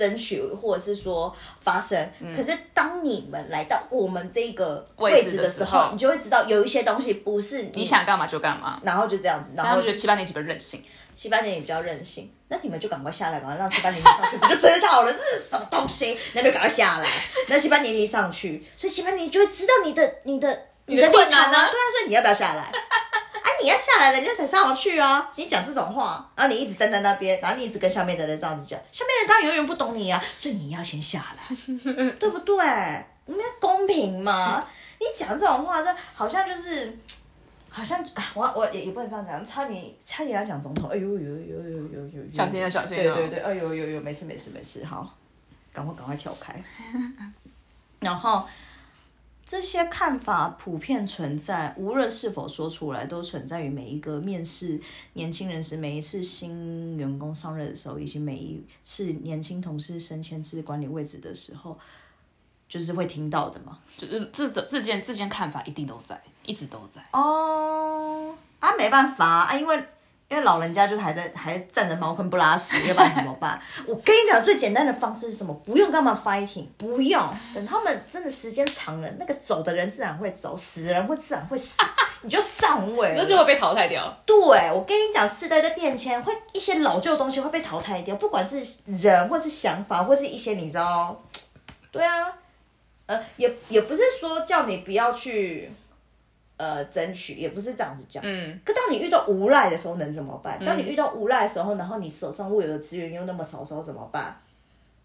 [0.00, 2.10] 争取，或者是说发生。
[2.34, 8.80] 可是当你们来到我们这个位位置置的时候你就会知道有一些东西不是你你想干嘛就干嘛。
[8.82, 10.82] 然后就这样子，然后他们觉得七八年级比较任性，
[11.14, 16.18] 七八年级比较任性，那你们就赶快下来，赶快让七八年级上去，不就知道了这是什么东西？
[16.32, 17.06] 那就赶快下来，
[17.48, 22.72] 那七八年级上去，所以七八年级就会知道你的你的你的困难啊场啊，对啊，所以你要不要下来？
[23.60, 25.30] 啊，你要下来了，人家才上得去啊！
[25.36, 31.56] 你讲这种话，然后你一直站在那边，然后你一直跟下面的人这样子讲，下面的人当然永远不懂你啊，所以你要先下来，
[32.18, 32.56] 对不对？
[33.26, 34.64] 你们要公平嘛！
[34.98, 36.98] 你讲这种话，这好像就是。
[37.72, 45.16] 好像啊，我我也也不能这样讲，差点差点要讲总统，哎呦呦呦呦呦呦呦，小心啊小心啊对对对，哎呦呦呦，没事没事没事，好，
[45.72, 46.60] 赶快赶快跳开。
[48.00, 48.44] 然后
[49.50, 54.80] 这些看法普遍存在，无论是否说出来，都存在于每一个面试
[55.14, 61.76] 年轻人时，每一次新员工上任的时候，以及每一次年轻同事升迁至管理位置的时候，
[62.68, 63.80] 就是会听到的嘛。
[63.88, 67.04] 就是这这这件这件看法一定都在，一直都在。
[67.10, 69.84] 哦，啊，没办法啊，因为
[70.30, 73.60] 因为老人家就是还在还站着茅坑不拉屎，要不然怎么办？
[73.84, 75.52] 我跟你讲，最简单的方式是什么？
[75.64, 77.20] 不用干嘛 fighting，不用
[77.52, 81.76] 等他们真的时间长了，那个走的人自然会走，死的人会自然会死，
[82.22, 83.16] 你就上位了。
[83.20, 84.16] 这就会被淘汰掉。
[84.24, 84.36] 对，
[84.72, 91.20] 我跟你讲，世代在变迁，会一些老旧的东西会被淘汰掉，不管是人，或是想法，或是一些你知道，
[91.90, 92.32] 对啊，
[93.06, 95.72] 呃，也也不是说叫你不要去。
[96.60, 98.22] 呃，争取也不是这样子讲。
[98.26, 98.60] 嗯。
[98.62, 100.62] 可当你遇到无赖的时候，能怎么办？
[100.62, 104.38] 当你遇到无赖的时候，然后你手上握有的资源又那么少的时候，怎么办？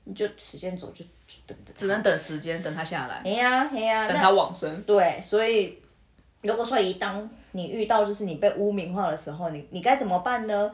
[0.04, 1.74] 你就时间走，就就等等。
[1.74, 3.22] 只能等时间，等他下来。
[3.24, 4.82] 哎呀，哎呀，等他往生。
[4.84, 5.82] 对，所以
[6.42, 10.70] 如果说一当你遇到就是你被污名化的时候，你你该怎么办呢？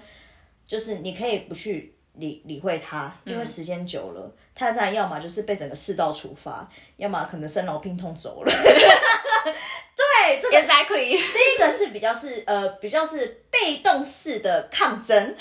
[0.66, 8.52] 就是你可以不去理理会他，因为时间久了，他这样要么就是被整个世道处罚，要么可能生老病痛走了。
[9.96, 11.18] 对，这个 exactly，
[11.58, 15.18] 这个是比较是呃比较是被动式的抗争，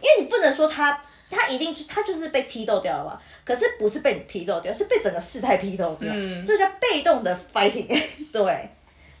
[0.00, 3.22] 因为你不能说他他一定就他就是被批斗掉了吧？
[3.44, 6.12] 可是不是被你批斗掉，是被整个事态批斗掉，
[6.44, 7.86] 这叫被动的 fighting。
[8.32, 8.70] 对，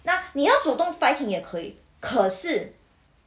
[0.04, 2.74] 那你要主动 fighting 也可以，可是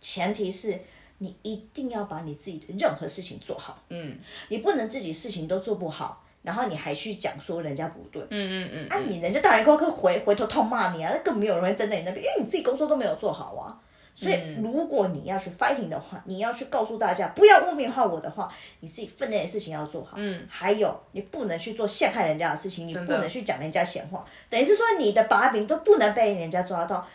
[0.01, 0.79] 前提是
[1.19, 4.17] 你一定要把你自己的任何事情做好，嗯，
[4.49, 6.25] 你不能自己事情都做不好。
[6.43, 13.79] 然后你还去讲说人家不对，嗯嗯嗯，啊你人家大然过客回回头痛骂你啊，那更没有人会站在你那边，因为你自己工作都没有做好啊。
[14.15, 18.47] 所以如果你要去 fighting 的话，你要去告诉大家不要污名化我的话，
[18.81, 20.17] 你自己分内的事情要做好。
[20.17, 27.07] 嗯，还有你不能去做陷害人家的事情，你不能去讲人家闲话，等于是说你的把柄都不能被人家抓到。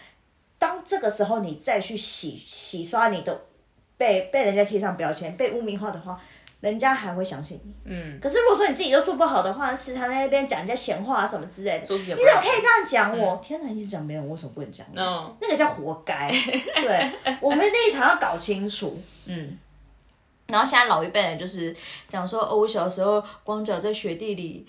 [0.58, 3.42] 当这个时候你再去洗洗刷你的
[3.96, 6.18] 被被人家贴上标签、被污名化的话。
[6.60, 8.18] 人家还会相信你，嗯。
[8.20, 13.36] 可是如果说你自己都做不好的话，是他在那边讲人家闲话什么之类的，你怎么可以这样讲我？
[13.42, 14.96] 天哪，一直讲别人，为什么不能讲你？
[15.40, 16.30] 那个叫活该。
[16.82, 19.56] 对，我们立场要搞清楚，嗯。
[20.48, 21.76] 然后现在老一辈人就是
[22.08, 24.66] 讲说，哦，我小时候光脚在雪地里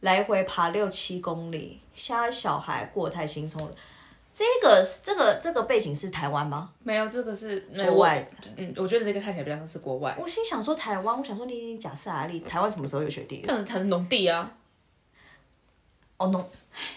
[0.00, 3.70] 来回爬六七公里，现在小孩过得太轻松了。
[4.36, 6.72] 这个这个这个背景是台湾吗？
[6.82, 8.28] 没有，这个是国外。
[8.56, 10.16] 嗯，我觉得这个看起来比较像是国外。
[10.18, 13.44] 我心想说台湾，我想说你假设啊，你台湾什么时候有雪地？
[13.46, 14.50] 但是它是农地啊。
[16.16, 16.50] 哦，农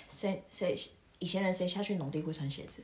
[0.09, 0.75] 谁谁
[1.19, 2.81] 以前人谁下去农地会穿鞋子？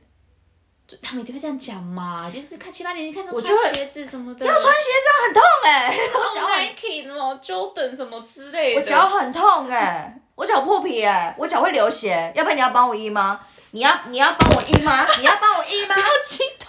[1.02, 2.30] 他们一定会这样讲嘛？
[2.30, 13.40] 就是看七八年级看到穿鞋子什么的，要穿鞋子很痛哎，我脚 Nike 什么 Jordan 什么之类的，我脚很痛哎，我脚破皮哎，我脚会流血，要不然你要帮我医吗？
[13.74, 15.04] 你要你要帮我印吗？
[15.18, 15.94] 你要帮我印吗？
[15.98, 16.68] 好激动！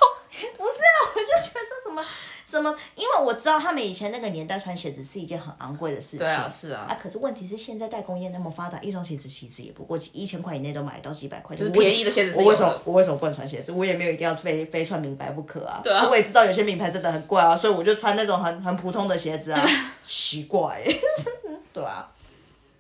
[0.58, 2.04] 不是啊，我就觉得说什么
[2.44, 6.20] 什么，因为我知道他们以前那个年代穿鞋子是一件很昂贵的事情。
[6.20, 6.88] 对啊，是啊。
[6.90, 12.40] 啊，可是问题是现在代工业那么发达，一双鞋子其实也不过一千块以内都买到几百块，就是便宜的鞋子。
[12.40, 13.72] 我为什么我为什么不能穿鞋子？
[13.72, 15.82] 我也没有一定要非非穿名牌不可啊。
[15.84, 16.08] 对啊。
[16.10, 19.64] 我也知道有些名牌真的很贵啊，所以我就穿那种很很普通的鞋子啊。
[20.08, 20.82] 奇怪，
[21.72, 22.10] 对啊。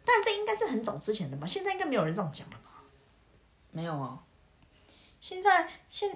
[0.03, 1.45] 但这应该是很早之前的吧？
[1.45, 2.74] 现在应该没有人这样讲了吧？
[3.75, 4.17] 没有啊。
[5.19, 6.09] 现在现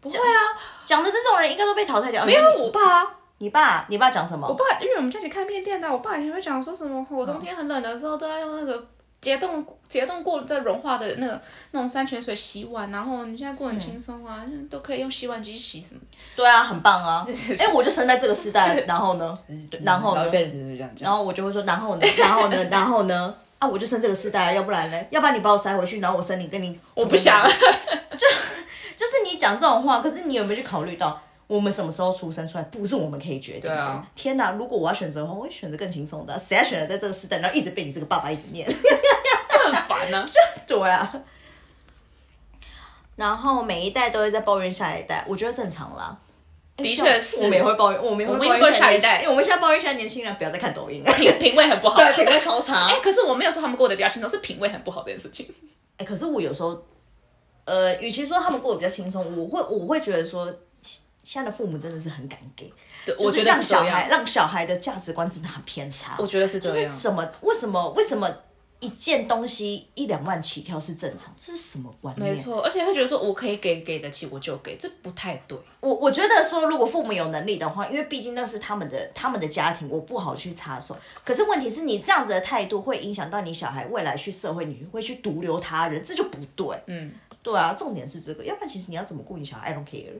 [0.00, 0.56] 不会啊，
[0.86, 2.24] 讲的这种人应该都被淘汰掉。
[2.24, 3.06] 没有我爸，
[3.38, 4.48] 你爸，你爸讲什么？
[4.48, 8.88] 我爸，因为我们家起开片店的，我爸以前会讲说什么，我冬天很冷的时候都要用那个
[9.20, 11.40] 解冻解冻过再融化的那个
[11.72, 16.00] 那种山泉水洗碗，然后你现在过很轻松啊，都可以用洗碗机洗什么。
[16.34, 17.26] 对啊，很棒啊！
[17.58, 19.36] 哎，我就生在这个时代， 然后呢？
[19.82, 20.24] 然后呢？
[21.00, 22.06] 然后我就会说，然后呢？
[22.16, 22.64] 然后呢？
[22.70, 23.34] 然后呢？
[23.62, 25.00] 啊，我就生这个世代，要不然呢？
[25.10, 27.48] 要不然你把我塞回去，然后我生你跟你，我不想。
[27.48, 28.26] 就
[28.96, 34.04] 就是你讲这种话，可是你有没有去考虑到我们什么时候出生出来，不是我们可以决定的。
[34.16, 34.50] 天哪！
[34.50, 36.36] 如果我要选择的话，我会选择更轻松的。
[36.36, 40.26] 谁要选择在这个时代，然后一直被你这个爸爸一直念，很烦呢。
[40.66, 41.12] 就对啊。
[43.14, 46.18] 然后每一代都会在抱怨下一代，我觉得正常啦。
[46.76, 52.86] 的确是，我们也会抱怨，我们也会抱怨下一代，因为我们现在抱怨现在年轻人不要再看抖音了，品品味很不好，对，品味超差。
[52.92, 55.48] 哎，可是我没有说他们过得比较轻松，是品味很不好这件事情。
[55.98, 56.82] 哎，可是我有时候。
[57.64, 60.52] 呃，与其说他们过得比较轻松，我会我会觉得说，
[61.22, 62.68] 现在的父母真的是很敢给，
[63.06, 66.16] 就是让小孩让小孩的价值观真的很偏差。
[66.18, 66.76] 我觉得是这样。
[66.76, 67.24] 就是什么？
[67.42, 67.90] 为什么？
[67.90, 68.28] 为什么？
[68.82, 72.34] 一件东西一两万起跳是正常，这是什么观念？
[72.34, 75.56] 没错，而且会觉得说我可以给给得起我就给，这不太对。
[75.78, 80.96] 我我觉得说，如果父母有能力的话，因为毕竟那是他们的他们的家庭，我不好去插手。
[81.24, 86.76] 可是问题是你这样子的态度会影响到你小孩未来去社会，你会去独留他人，这就不对。
[86.88, 90.12] 嗯，对啊，重点是这个，要不然其实你要怎么顾你小孩，I don't care。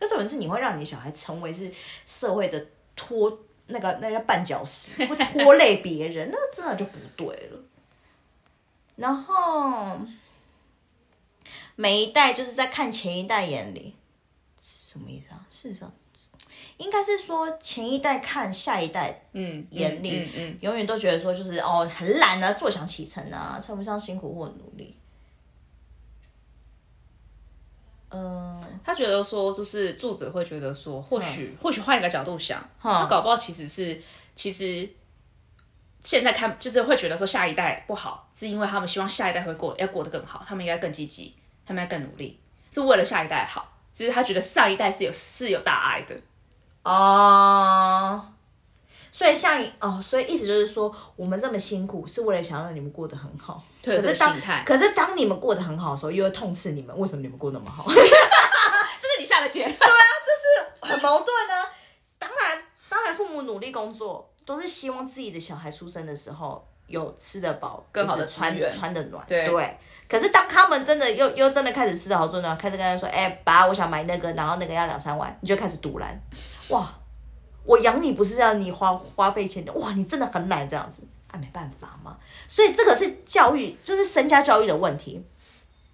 [0.00, 1.70] 那重点是你会让你小孩成为是
[2.04, 2.66] 社会的
[2.96, 3.38] 拖
[3.68, 7.58] 那个那叫绊脚石，会拖累别人，那个真的就不对了。
[8.98, 9.96] 然后
[11.76, 13.94] 每一代就是在看前一代眼里，
[14.60, 15.46] 什么意思啊？
[15.48, 15.92] 事实上，
[16.78, 24.96] 应该是说前一代看下一代，嗯，眼里，嗯，永远都觉得说就是哦，很懒啊，坐享其成啊，称不上辛苦或努力。
[28.10, 34.02] 嗯，他觉得说，就是作者会觉得说，或许或许换一个角度想，他搞不好其实是
[34.34, 34.90] 其实。
[36.00, 41.34] 现在看就是会觉得说下一代不好，是因为他们希望下一代会过要过得更好，他们应该更积极，
[41.66, 42.40] 他们要更努力，
[42.70, 43.72] 是为了下一代好。
[43.92, 46.14] 只是他觉得上一代是有是有大爱的，
[46.84, 48.32] 哦，
[49.10, 53.64] 所以像哦，所以意思就是说，我们这么辛苦是为了想让你们过得很好。
[53.82, 59.76] 可是当心态可是当你们过得很好的时候，又会痛斥你们为什么你们过那么好， 这是你下的结论。
[60.80, 61.54] 很矛盾呢、
[62.18, 69.22] 当然，当然，父母努力工作，都是希望自己的小孩出生的时候有吃得饱，更好的穿穿得暖。
[69.26, 69.44] 对
[70.08, 76.18] 可是当他们真的又又真的开始吃得好做呢，开始跟他说：“哎、爸，我想买那个，然后那个要两三万，你就开始堵拦。
[76.70, 76.90] 哇，
[77.62, 82.16] 我养你不是让你花花费钱的，哇，你真的很懒这样子啊，没办法嘛。
[82.48, 85.22] 所以这个是教育，就是身家教育的问题。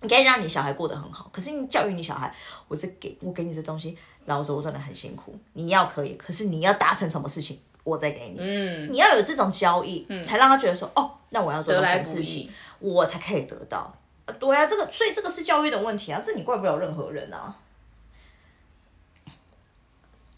[0.00, 2.32] 你可以让你小孩过得很好，可是你教育你小孩，
[2.68, 8.38] 我是给我给你这东西，老子我赚的很辛苦，你要可以，可是你要达成什么事情，我再给你。
[8.40, 13.78] 嗯，你要有这种交易，才让他觉得说，哦，那我要做得到什么事情，我才可以得到。
[14.26, 17.54] 啊对啊，这个所以这个是教育的问题啊，这你怪不了任何人啊。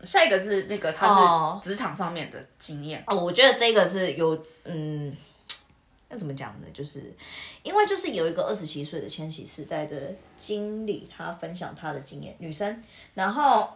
[0.04, 5.16] 下一个是那个哦他是职场上面的经验，哦，我觉得这个是有，嗯，
[6.08, 6.66] 那怎么讲呢？
[6.72, 7.14] 就是
[7.62, 12.82] 因为就是有一个二十七岁的千禧世代的经理，他分享他的经验，女生，
[13.14, 13.68] 然后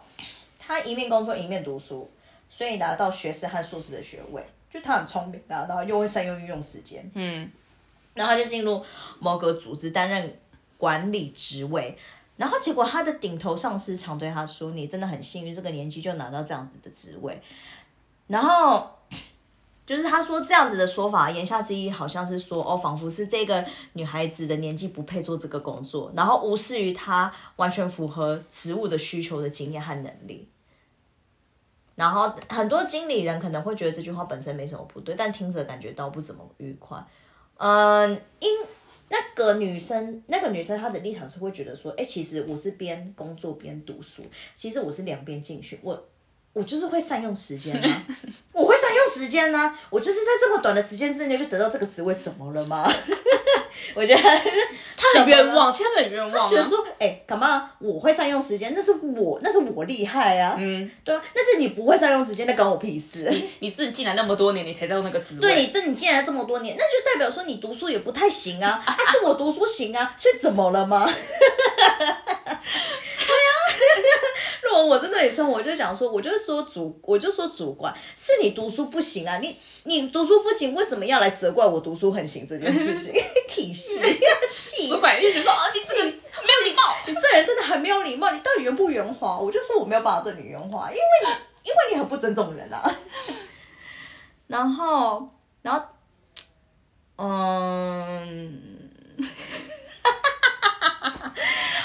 [0.59, 2.09] 她一面工作一面读书，
[2.53, 7.49] 所以拿到学士和硕士的学位，就他很聪明，然后然后又会善用运用时间，嗯，
[8.13, 8.83] 然后他就进入
[9.19, 10.37] 某个组织担任
[10.77, 11.97] 管理职位，
[12.35, 17.41] 然后结果他的顶头上司常对他说：“你真的很幸运，这个年纪就拿到这样子的职位。”
[18.27, 18.97] 然后
[19.85, 30.49] 就是他说这样子的说法，言下之意好像是说，哦，仿佛是这个女孩子的年纪不配做这个工作，然后无视于她完全符合职务的需求的经验和能力。
[31.95, 36.97] 然后很多经理人可能会觉得这句话本身没什么不对，但听着感觉到不怎么愉快。
[37.57, 38.49] 嗯，因
[39.09, 44.23] 那个女生，那个女生她的立场是会觉得说，哎、其实我是边工作边读书，
[44.55, 46.07] 其实我是两边进去，我
[46.53, 48.05] 我就是会善用时间啊，
[48.53, 52.83] 我会善用时间呢、我就是在这么短的时间之内就得到这个职位，怎么了吗？
[53.95, 54.21] 我觉得
[55.01, 56.49] 他很冤枉，其实他很冤枉啊。
[56.49, 57.71] 觉得说，哎、干嘛？
[57.79, 63.31] 我会善用时间，那是我，那是我厉害啊，嗯，对啊，那是你不会善用时间，那关我屁事。
[63.59, 68.81] 你自己进来那么多年，你才到那个职位，对你，但你进来这么多年，那就代表说你读书也不太行啊。
[68.85, 71.09] 啊，是我读书行啊，所以怎么了吗？
[74.85, 83.13] 我在那女生，我就讲说，我就说主，我就说主管是你读书不行啊，你你读书不行，为什么要来责怪我读书很行这件事情？
[83.47, 83.99] 体系
[84.55, 86.81] 气 主管一直说，哦，你这个没有礼貌。
[87.07, 89.37] 你这人真的很没有礼貌，你到底圆不圆滑？
[89.39, 92.97] 我就说我没有办法对你圆滑，因为你因为你很不尊重人啊。
[94.47, 95.29] 然后，
[95.61, 95.81] 然后，
[97.17, 98.61] 嗯，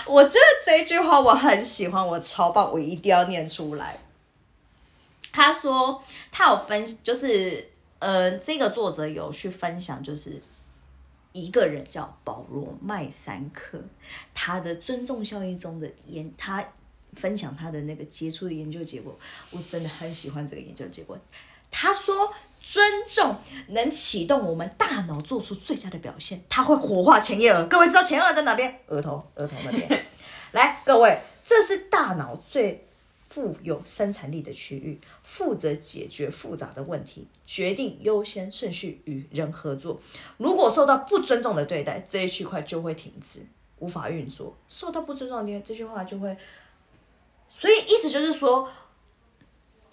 [0.06, 4.00] 我觉得这句话我很喜欢，我超棒，我一定要念出来。
[5.32, 10.40] 他说他有分，就是呃，这个作者有去分享，就是
[11.32, 13.82] 一个人叫保罗麦三克，
[14.32, 16.66] 他的尊重效应中的研，他
[17.14, 19.18] 分享他的那个杰出的研究结果，
[19.50, 21.18] 我真的很喜欢这个研究结果。
[21.70, 23.36] 他说，尊重
[23.68, 27.64] 能启动我们大脑做出最佳的表现，它会活化前叶额。
[27.66, 28.80] 各位知道前额在哪边？
[28.86, 30.06] 额头，额头那边。
[30.52, 32.88] 来，各位，这是大脑最
[33.28, 40.00] 富有生产力的区域，负责解决复杂的问题，决定优先顺序与人合作。
[40.38, 43.46] 如果受到不尊重的对待，这一区块就会停止，
[43.78, 44.56] 无法运作。
[44.66, 46.34] 受到不尊重的，这句话就会，
[47.46, 48.68] 所以意思就是说，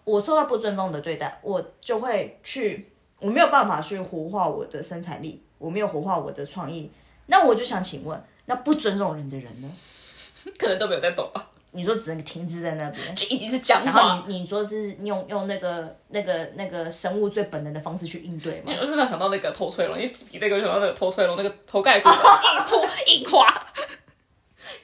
[0.04, 6.92] 我受到不尊重的对待，我就会去，我没有办法去活化我的生产力，我没有活化我的创意。
[7.28, 9.72] 那我就想请问，那不尊重人的人呢？
[10.60, 14.22] 可能都没有在懂吧，你说只能停滞在那边，就已经是僵然后。
[14.28, 18.74] 你你说是用用那个那个那个生物最本能的方式去应对吗？
[18.78, 22.76] 我真的想到那个头翠龙，因为比那个我想到那个头翠龙那个头盖骨 硬凸
[23.08, 23.66] 硬化，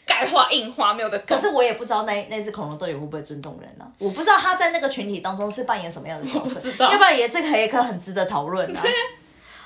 [0.06, 1.18] 钙化硬化没有的。
[1.20, 8.84] 可是我也不知道那那只恐龙到底会不会尊重人呢、我不知道他在那个群体当中是扮演什么样的角色要不然也这个也可很值得讨论啊。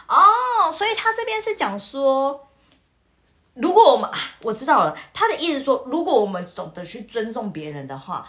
[0.07, 2.47] 哦，所以他这边是讲说，
[3.53, 8.27] 如果我们啊，我知道了，他的意思说，如果我们懂得去尊重别人的话，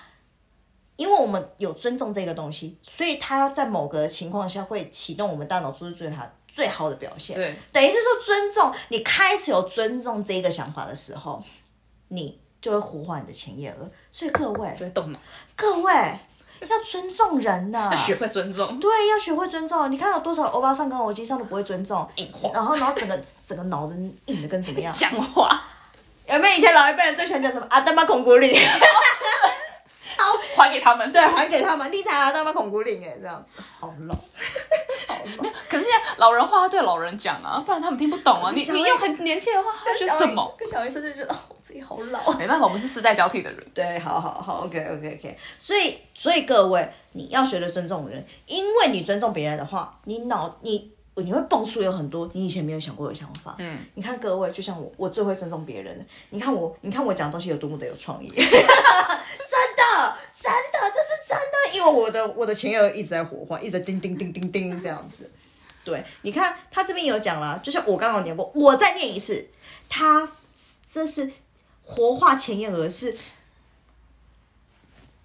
[0.97, 7.37] 因为我们有尊重这个东西，所以他在某个情况下会启动我们大脑做出最好最好的表现。
[7.37, 11.43] 对，等于是说尊重，你开始有尊重这个想法的时候，
[12.15, 13.91] 你就会活化你的前叶额。
[14.11, 15.19] 所以各位，就会动脑。
[15.57, 15.93] 各位，
[16.61, 19.91] 要尊重人呐、要学会尊重，对，要学会尊重。
[19.91, 22.09] 你看有多少欧巴上跟我机上都不会尊重，
[22.53, 23.95] 然后然后整个整个脑子
[24.27, 24.93] 硬的跟怎么样？
[24.93, 25.63] 讲话
[26.27, 28.57] 有没有以前老一辈人最喜欢讲什么阿达玛孔古令？
[30.57, 31.11] 还给他们。
[31.13, 34.15] 对，还给他们，你才阿达玛孔古岭哎，这样子好老，
[35.25, 35.51] 好老。
[35.69, 38.53] 可是现在老人话要对老人讲啊，不然他们听不懂啊。
[38.55, 40.55] 你你用很年轻的话，他会觉得什么？
[40.59, 42.33] 跟讲一声就觉得哦，我自己好老。
[42.35, 43.67] 没办法，我们是世代交替的人。
[43.75, 45.39] 对，好好好，OK OK OK。
[45.59, 53.55] 所以所以各位，你要学的尊重人，因为你尊重别人的话，你脑你你会蹦出有很多你以前没有想过的想法。
[53.59, 56.07] 嗯，你看各位，就像我，我最会尊重别人。
[56.31, 60.14] 你看我，你看我讲的东西有多么的有创意， 真的，
[61.75, 65.31] 因为我的我的前额一直在火化，一直叮叮叮叮叮这样子。
[65.85, 69.49] 对，你看他这边有讲啦，就像我刚刚念过，我再念一次，
[69.89, 70.33] 他
[70.91, 71.31] 这是
[71.83, 73.15] 活化前叶额是，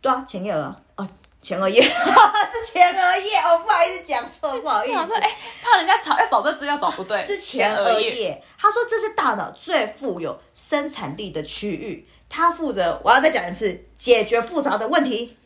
[0.01, 1.07] 对啊，前叶额哦，
[1.41, 5.31] 前额叶 是前额叶哦，不好意思讲错，不好意思，我说，哎、
[5.61, 8.13] 怕人家找要找这资料找不对，是前额叶。
[8.15, 8.43] 叶。
[8.57, 15.37] 他说这是大脑最富有生产力的区域，它负责，我要再讲一次，解决复杂的问题，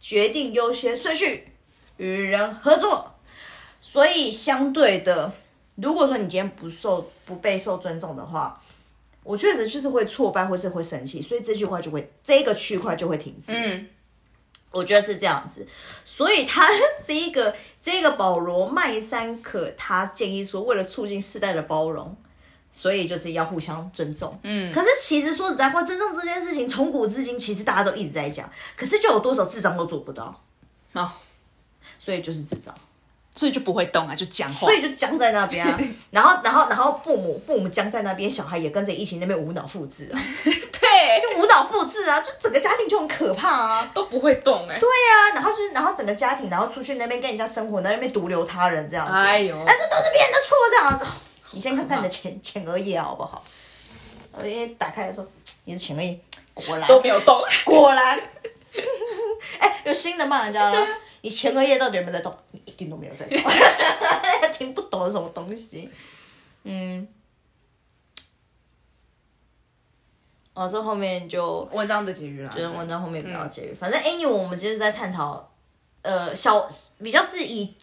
[0.00, 1.52] 决定优先顺序，
[1.98, 3.14] 与人合作。
[3.80, 5.32] 所以相对的，
[5.76, 8.60] 如果说你今天不受不被受尊重的话，
[9.22, 13.52] 我确实就是会挫败，或是会生气，所以这句话就会这个区块就会停止。
[13.54, 13.88] 嗯，
[14.70, 15.66] 我觉得是这样子，
[16.04, 16.66] 所以他
[17.06, 22.16] 这一个这个保罗麦山可他建议说，为了促进世代的包容，
[22.72, 24.38] 所以就是要互相尊重。
[24.44, 30.40] 嗯，可是其实说实在话，尊重这件事情从古至今，其实大家都一直在讲，可是就有多少智障都做不到，
[30.92, 31.10] 哦，
[31.98, 32.74] 所以就是智障，
[33.34, 34.72] 所以就不会动啊，就讲话所。
[34.72, 35.78] 以就僵在那边啊。
[36.10, 43.90] 然后，然后，然后父母父母僵在那边，小孩也跟着一起那边无脑复制啊， 对，就无脑复制啊，就整个家庭就很可怕啊。
[43.92, 49.12] 都不会动哎、对呀、然后就是，然后整个家庭，然后出去那边跟人家生活，在那边独留他人这样子。
[49.12, 51.06] 哎呦但是都是别人的错这样子。
[51.52, 53.44] 你先看看你的前前 额叶好不好？
[54.32, 55.26] 我一打开的时候，
[55.64, 56.20] 你的前额叶
[56.54, 57.42] 果然都没有动。
[57.66, 58.18] 果然，
[59.58, 60.86] 哎、有新的骂人家了。
[61.22, 62.34] 你前额叶到底有没有在动？
[62.52, 63.38] 你一定都没有在动，
[64.54, 65.90] 听不懂是什么东西。
[66.62, 67.06] 嗯。
[70.54, 73.74] 哦，这后面就文章的结语了，就是文章后面比较结语。
[73.74, 75.52] 反正 anyway，我们就是在探讨，
[76.02, 77.74] 呃，小比较是以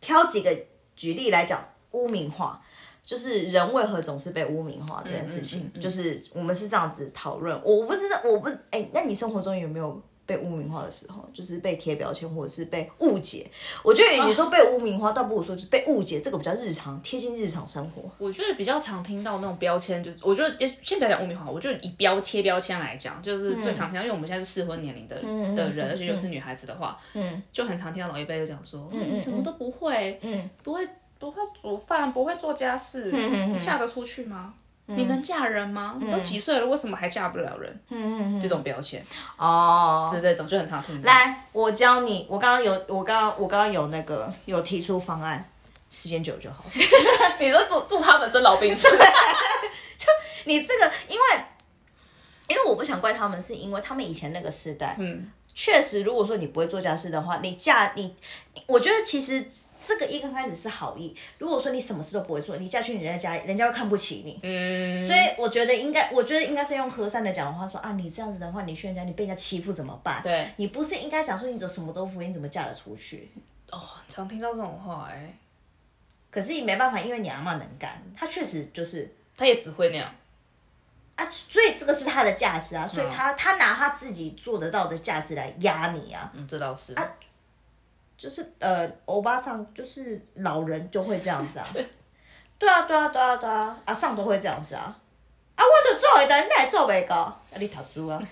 [0.00, 0.54] 挑几个
[0.94, 2.62] 举例来讲污名化，
[3.10, 7.60] 就是人为何总是被污名化这件事情，就是我们是这样子讨论。
[7.64, 10.00] 我不知道，我不哎、那你生活中有没有？
[10.26, 13.50] 被污名化的时候，就是被贴标签或者是被误解。
[13.82, 18.08] 我觉得与其说被污名化，倒不如说就是被误解，这个比较日常，贴近日常生活。
[18.16, 25.16] 我觉得比较常听到那种标签，就是我觉得先不要讲污名化，我觉得以标贴标签来讲，就是最常听到，因为我们现在是适婚年龄的、
[25.56, 30.88] 的人，而且又是女孩子的话，嗯，就很常听到老一辈就讲说，嗯，你什么都不会，嗯，不会
[31.20, 33.12] 不会煮饭，不会做家事，
[33.52, 34.54] 你嫁得出去吗？
[34.86, 35.96] 你能嫁人吗？
[36.00, 37.80] 你都几岁了，为什么还嫁不了人？
[37.90, 39.04] 嗯嗯这种标签
[39.36, 41.06] 哦，是这种就很常听到。
[41.06, 45.48] 来，我教你，我刚刚有，我刚刚我刚刚有那个有提出方案，
[45.90, 46.64] 时间久就好。
[47.38, 48.88] 你说祝祝他们生老病死，
[50.46, 51.24] 你这个，因为
[52.48, 58.12] 因为我不想怪他们，是因为他们以前那个时代，嗯，确实，如果说你不会做家事的话，你嫁你，
[58.66, 59.44] 我觉得其实
[59.90, 61.16] 这个一刚开始是好意。
[61.38, 64.38] 如果说你什么事都不会做，你嫁去人家家里，人家会看不起你。
[64.44, 70.22] 嗯，所以我觉得应该，我觉得应该是用和善的讲的话说啊，你这样子的话，你去人家你被人家欺负怎么办？
[70.22, 73.32] 对你不是应该讲说你怎么什么都不会，你怎么嫁得出去？
[73.72, 75.34] 哦，常听到这种话哎、
[76.30, 80.14] 可是你没办法，因为你阿妈能干，她确实就是他也只会那样。
[81.16, 86.94] 啊，所以这个是她的价值啊，所以她她拿她自己做得到的价值来压你啊，嗯，这倒是。
[88.20, 91.66] 就是呃，欧巴桑就是老人就会这样子啊，
[92.58, 94.94] 对啊对啊对啊对啊，阿上都会这样子啊，
[95.56, 97.16] 啊，我都做会的，你哪会做袂到？
[97.22, 98.22] 啊，你读书啊，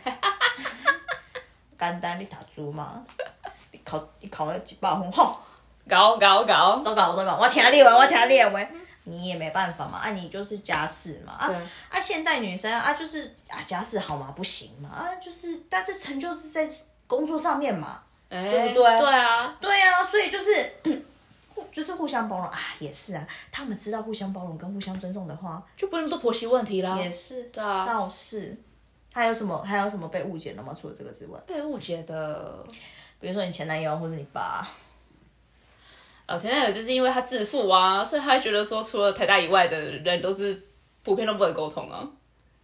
[1.79, 3.03] 简单，你读书嘛，
[3.73, 5.39] 你考你考了一百分，吼。
[5.89, 8.61] 搞搞搞，糟糕，糟糕，我听你的话，我听你的话，
[9.05, 11.57] 你也没办法嘛，啊，你就是家事嘛，啊对。
[11.57, 14.31] 啊，现代女生啊，就是啊，家事好嘛？
[14.37, 16.69] 不行嘛，啊，就是，但是成就是在
[17.07, 21.03] 工作上面嘛，对对不对对啊，对啊，所以就是。
[21.55, 23.27] 互就是互相包容啊，也是啊。
[23.51, 26.97] 他们知道互相包容跟互相尊重的话，就不会那么多婆媳问题啦。
[26.97, 28.57] 也是，对啊倒是。
[29.13, 29.61] 还有什么？
[29.63, 30.73] 还有什么被误解的吗？
[30.73, 32.65] 除了这个之外，被误解的，
[33.19, 34.69] 比如说你前男友或者你爸，
[36.27, 40.63] 呃，前男友就是因为他自负啊，所以他会觉得说，除了台大以外的人都是
[41.03, 42.09] 普遍都不能沟通啊，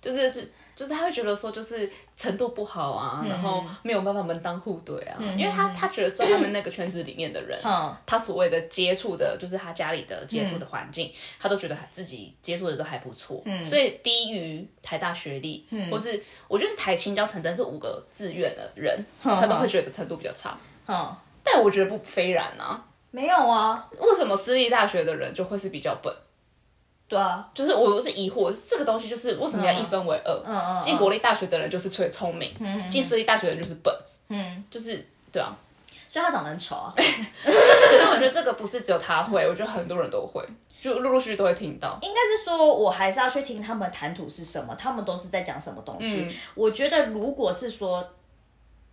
[0.00, 3.30] 就是就就是他会觉得说，就是程度不好啊，嗯。
[3.30, 7.96] 然后没有办法门当户对啊，因为他他觉得说他们那个圈子里面的人，嗯。
[8.04, 11.10] 他所谓的接触的，就是他家里的接触的环境，
[11.40, 13.64] 他都觉得自己接触的都还不错，嗯。
[13.64, 26.14] 所以低于台大学历，或是我觉得是台青交成真是五个志愿的人，他都会觉得程度比较差，嗯，但我觉得不非然啊，没有啊，为什么私立大学的人就会是比较笨？
[27.14, 30.32] 对啊，就是我是疑惑，这个东西就是为什么要一分为二？
[30.44, 32.52] 嗯嗯，进国立大学的人就是最聪明，
[32.90, 33.94] 进私立大学的人就是笨，
[34.28, 35.56] 嗯，就是对啊。
[36.08, 36.92] 所以他长得很丑啊。
[36.96, 40.44] 可是我觉得这个不是只有他会，我觉得很多人都会，
[40.82, 41.96] 就陆陆续续都会听到。
[42.02, 46.28] 应该是说，我还是要去听他们谈吐是什么，他们都是在讲什么东西。
[46.54, 48.04] 我觉得，如果是说，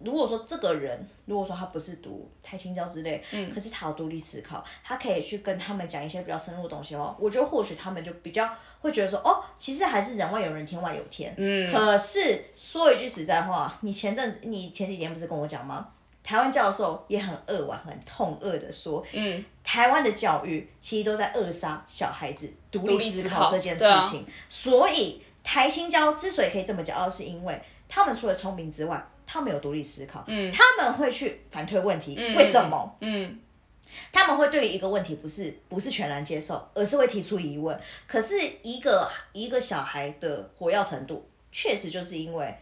[0.03, 8.49] 如果说这个人，如果说他不是读太青教之类，嗯可是他有独立思考，他可以去跟他们讲一些比较深入的东西哦，我觉得或许他们就比较
[8.79, 11.33] 会觉得说，哦，其实还是人外有人，天外有天。
[11.37, 11.71] 嗯。
[11.71, 15.87] 可是说一句实在话，你前阵子，你前几天不是跟我讲吗？
[16.23, 24.23] 台湾教授也很扼腕、很痛扼的说，嗯，台湾的教育其实都在扼杀小孩子独立思考这件事情。
[24.47, 29.03] 所以台青教之所以可以这么骄傲，是因为他们除了聪明之外，
[29.33, 32.97] 他们有独立思考，嗯，他们会去反推问题，为什么？
[32.99, 33.39] 嗯，
[34.11, 37.79] 他们会对于一个问题不是不是全然接受，而是会提出疑问。
[38.05, 42.53] 可是一个一个小孩的火药程度，确实就是因为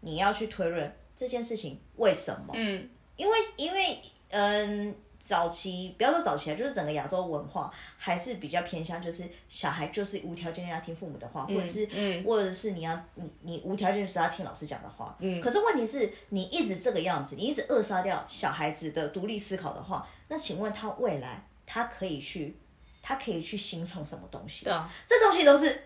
[0.00, 2.54] 你要去推论这件事情为什么？
[2.56, 3.98] 嗯，因为因为
[4.30, 15.14] 嗯，早期不要说早期啊，就是整个亚洲文化还是比较偏向，就是小孩就是无条件要听父母的话，或者是嗯或者是你要你你无条件就是要听老师讲的话。
[15.20, 15.40] 嗯。
[15.40, 22.56] 可是问题是你一直这个样子，你一直扼杀掉小孩子的独立思考的话，那请问他未来他可以去
[23.02, 24.64] 他可以去形成什么东西？
[24.64, 25.82] 对啊，这东西都是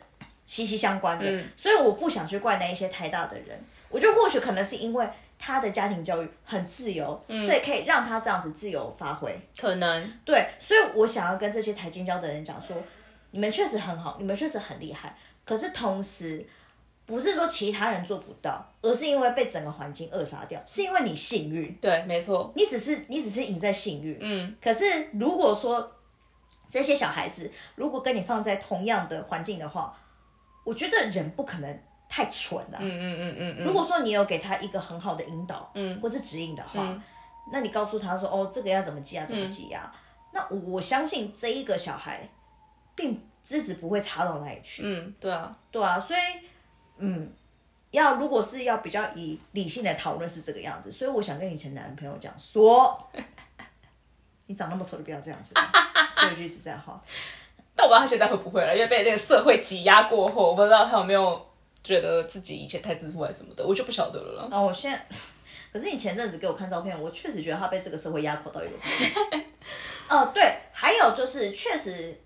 [0.46, 3.58] 息息相关的，所以我不想去怪那一些太大的人。
[3.88, 5.08] 我觉得或许可能是因为
[5.46, 9.38] 他的家庭教育很自由，所以可以让他这样子自由发挥。
[9.58, 12.74] 可能对，所以我想要跟这些台金教的人讲说，
[13.32, 15.14] 你们确实很好，你们确实很厉害，
[15.44, 16.46] 可是同时
[17.04, 24.16] 不是说其他人做不到，而是因为被整个环境扼杀掉，是因为你幸运，对，没错，你只是你只是赢在幸运。
[24.22, 25.92] 嗯，可是如果说
[26.70, 29.94] 这些小孩子如果跟你放在同样的环境的话，
[30.64, 31.80] 我觉得人不可能
[32.14, 36.00] 太蠢了、嗯嗯嗯嗯嗯，如果说你有给他一个很好的引导，嗯。
[36.00, 36.96] 或是指引的话，
[37.50, 39.92] 那你告诉他说，哦，这个要怎么记啊，怎么记啊？
[40.32, 42.28] 那我我相信这一个小孩，
[42.94, 46.20] 并资质不会差到哪里去，嗯，对啊，对啊，所以，
[46.98, 47.32] 嗯，
[47.90, 53.10] 要如果是要比较以理性的讨论是这个样子，所以我想跟以前男朋友讲说，
[54.46, 55.52] 你长那么丑就不要这样子，
[56.16, 57.02] 说一句实在话，
[57.74, 61.44] 但我不知道他现在会不会了，因为被那个社会挤压过后，我不知道他有没有
[61.84, 64.48] 觉得自己以前太自负还是什么的，我就不晓得了啦。
[64.50, 65.06] 然后我现在，
[65.70, 68.74] 可是你前阵子给我看照片，我确实觉得他被这个社会压迫到一个。
[70.08, 72.16] 哦，对，还有就是确实，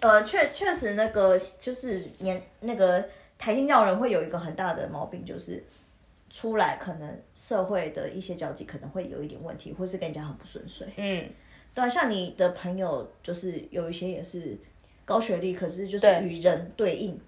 [0.00, 3.08] 呃，确确实那个就是年那个
[3.38, 5.64] 台新教人会有一个很大的毛病，就是
[6.30, 10.86] 出来可能社会的一些交际可能会有一点问题，或是跟人家很不顺遂。
[10.96, 11.28] 嗯，
[11.74, 14.56] 对啊，像你的朋友就是有一些也是
[15.04, 17.18] 高学历，可是就是与人对应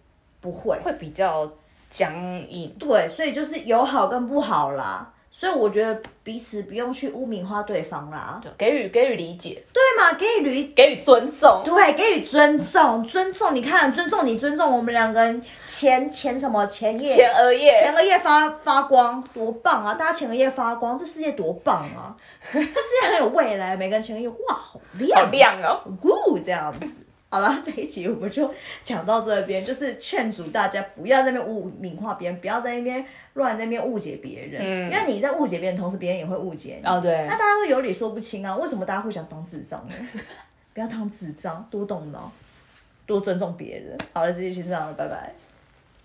[0.41, 0.79] 不会。
[0.81, 1.51] 会比较
[1.91, 2.13] 僵
[2.49, 2.75] 硬。
[2.79, 5.13] 对，所以就是有好跟不好啦。
[5.31, 10.19] 所以我觉得彼此不用去污名化对方啦，对，给予给予理解，对嘛？
[10.19, 11.63] 给予理给予尊重。
[11.65, 13.55] 对，给予尊重，尊重。
[13.55, 19.95] 你看，尊重你，尊重我们两个人前前什么前夜前额叶前额叶发发光，多棒啊！
[19.95, 22.17] 大家前额叶发光，这世界多棒啊！
[22.53, 22.67] 这世
[23.03, 25.83] 界很有未来，每个人前额叶哇，好亮，好亮哦！
[26.03, 26.89] 呜，这样子。
[27.31, 28.51] 好了， 这一集我们就
[28.83, 33.05] 讲到这边，就是劝阻大家不要在那边污名化别人，不要在那边
[33.35, 36.89] 乱在那边误解别人，嗯因为你在误解别人，同时别人也会误解你。
[36.89, 39.95] 哦，对那，大家都有理说不清啊，为什么大家会想当智障呢？
[40.73, 42.33] 不要当智障，多动脑，
[43.05, 43.99] 多尊重别人。
[44.13, 45.33] 好了，这期先这样了，拜拜。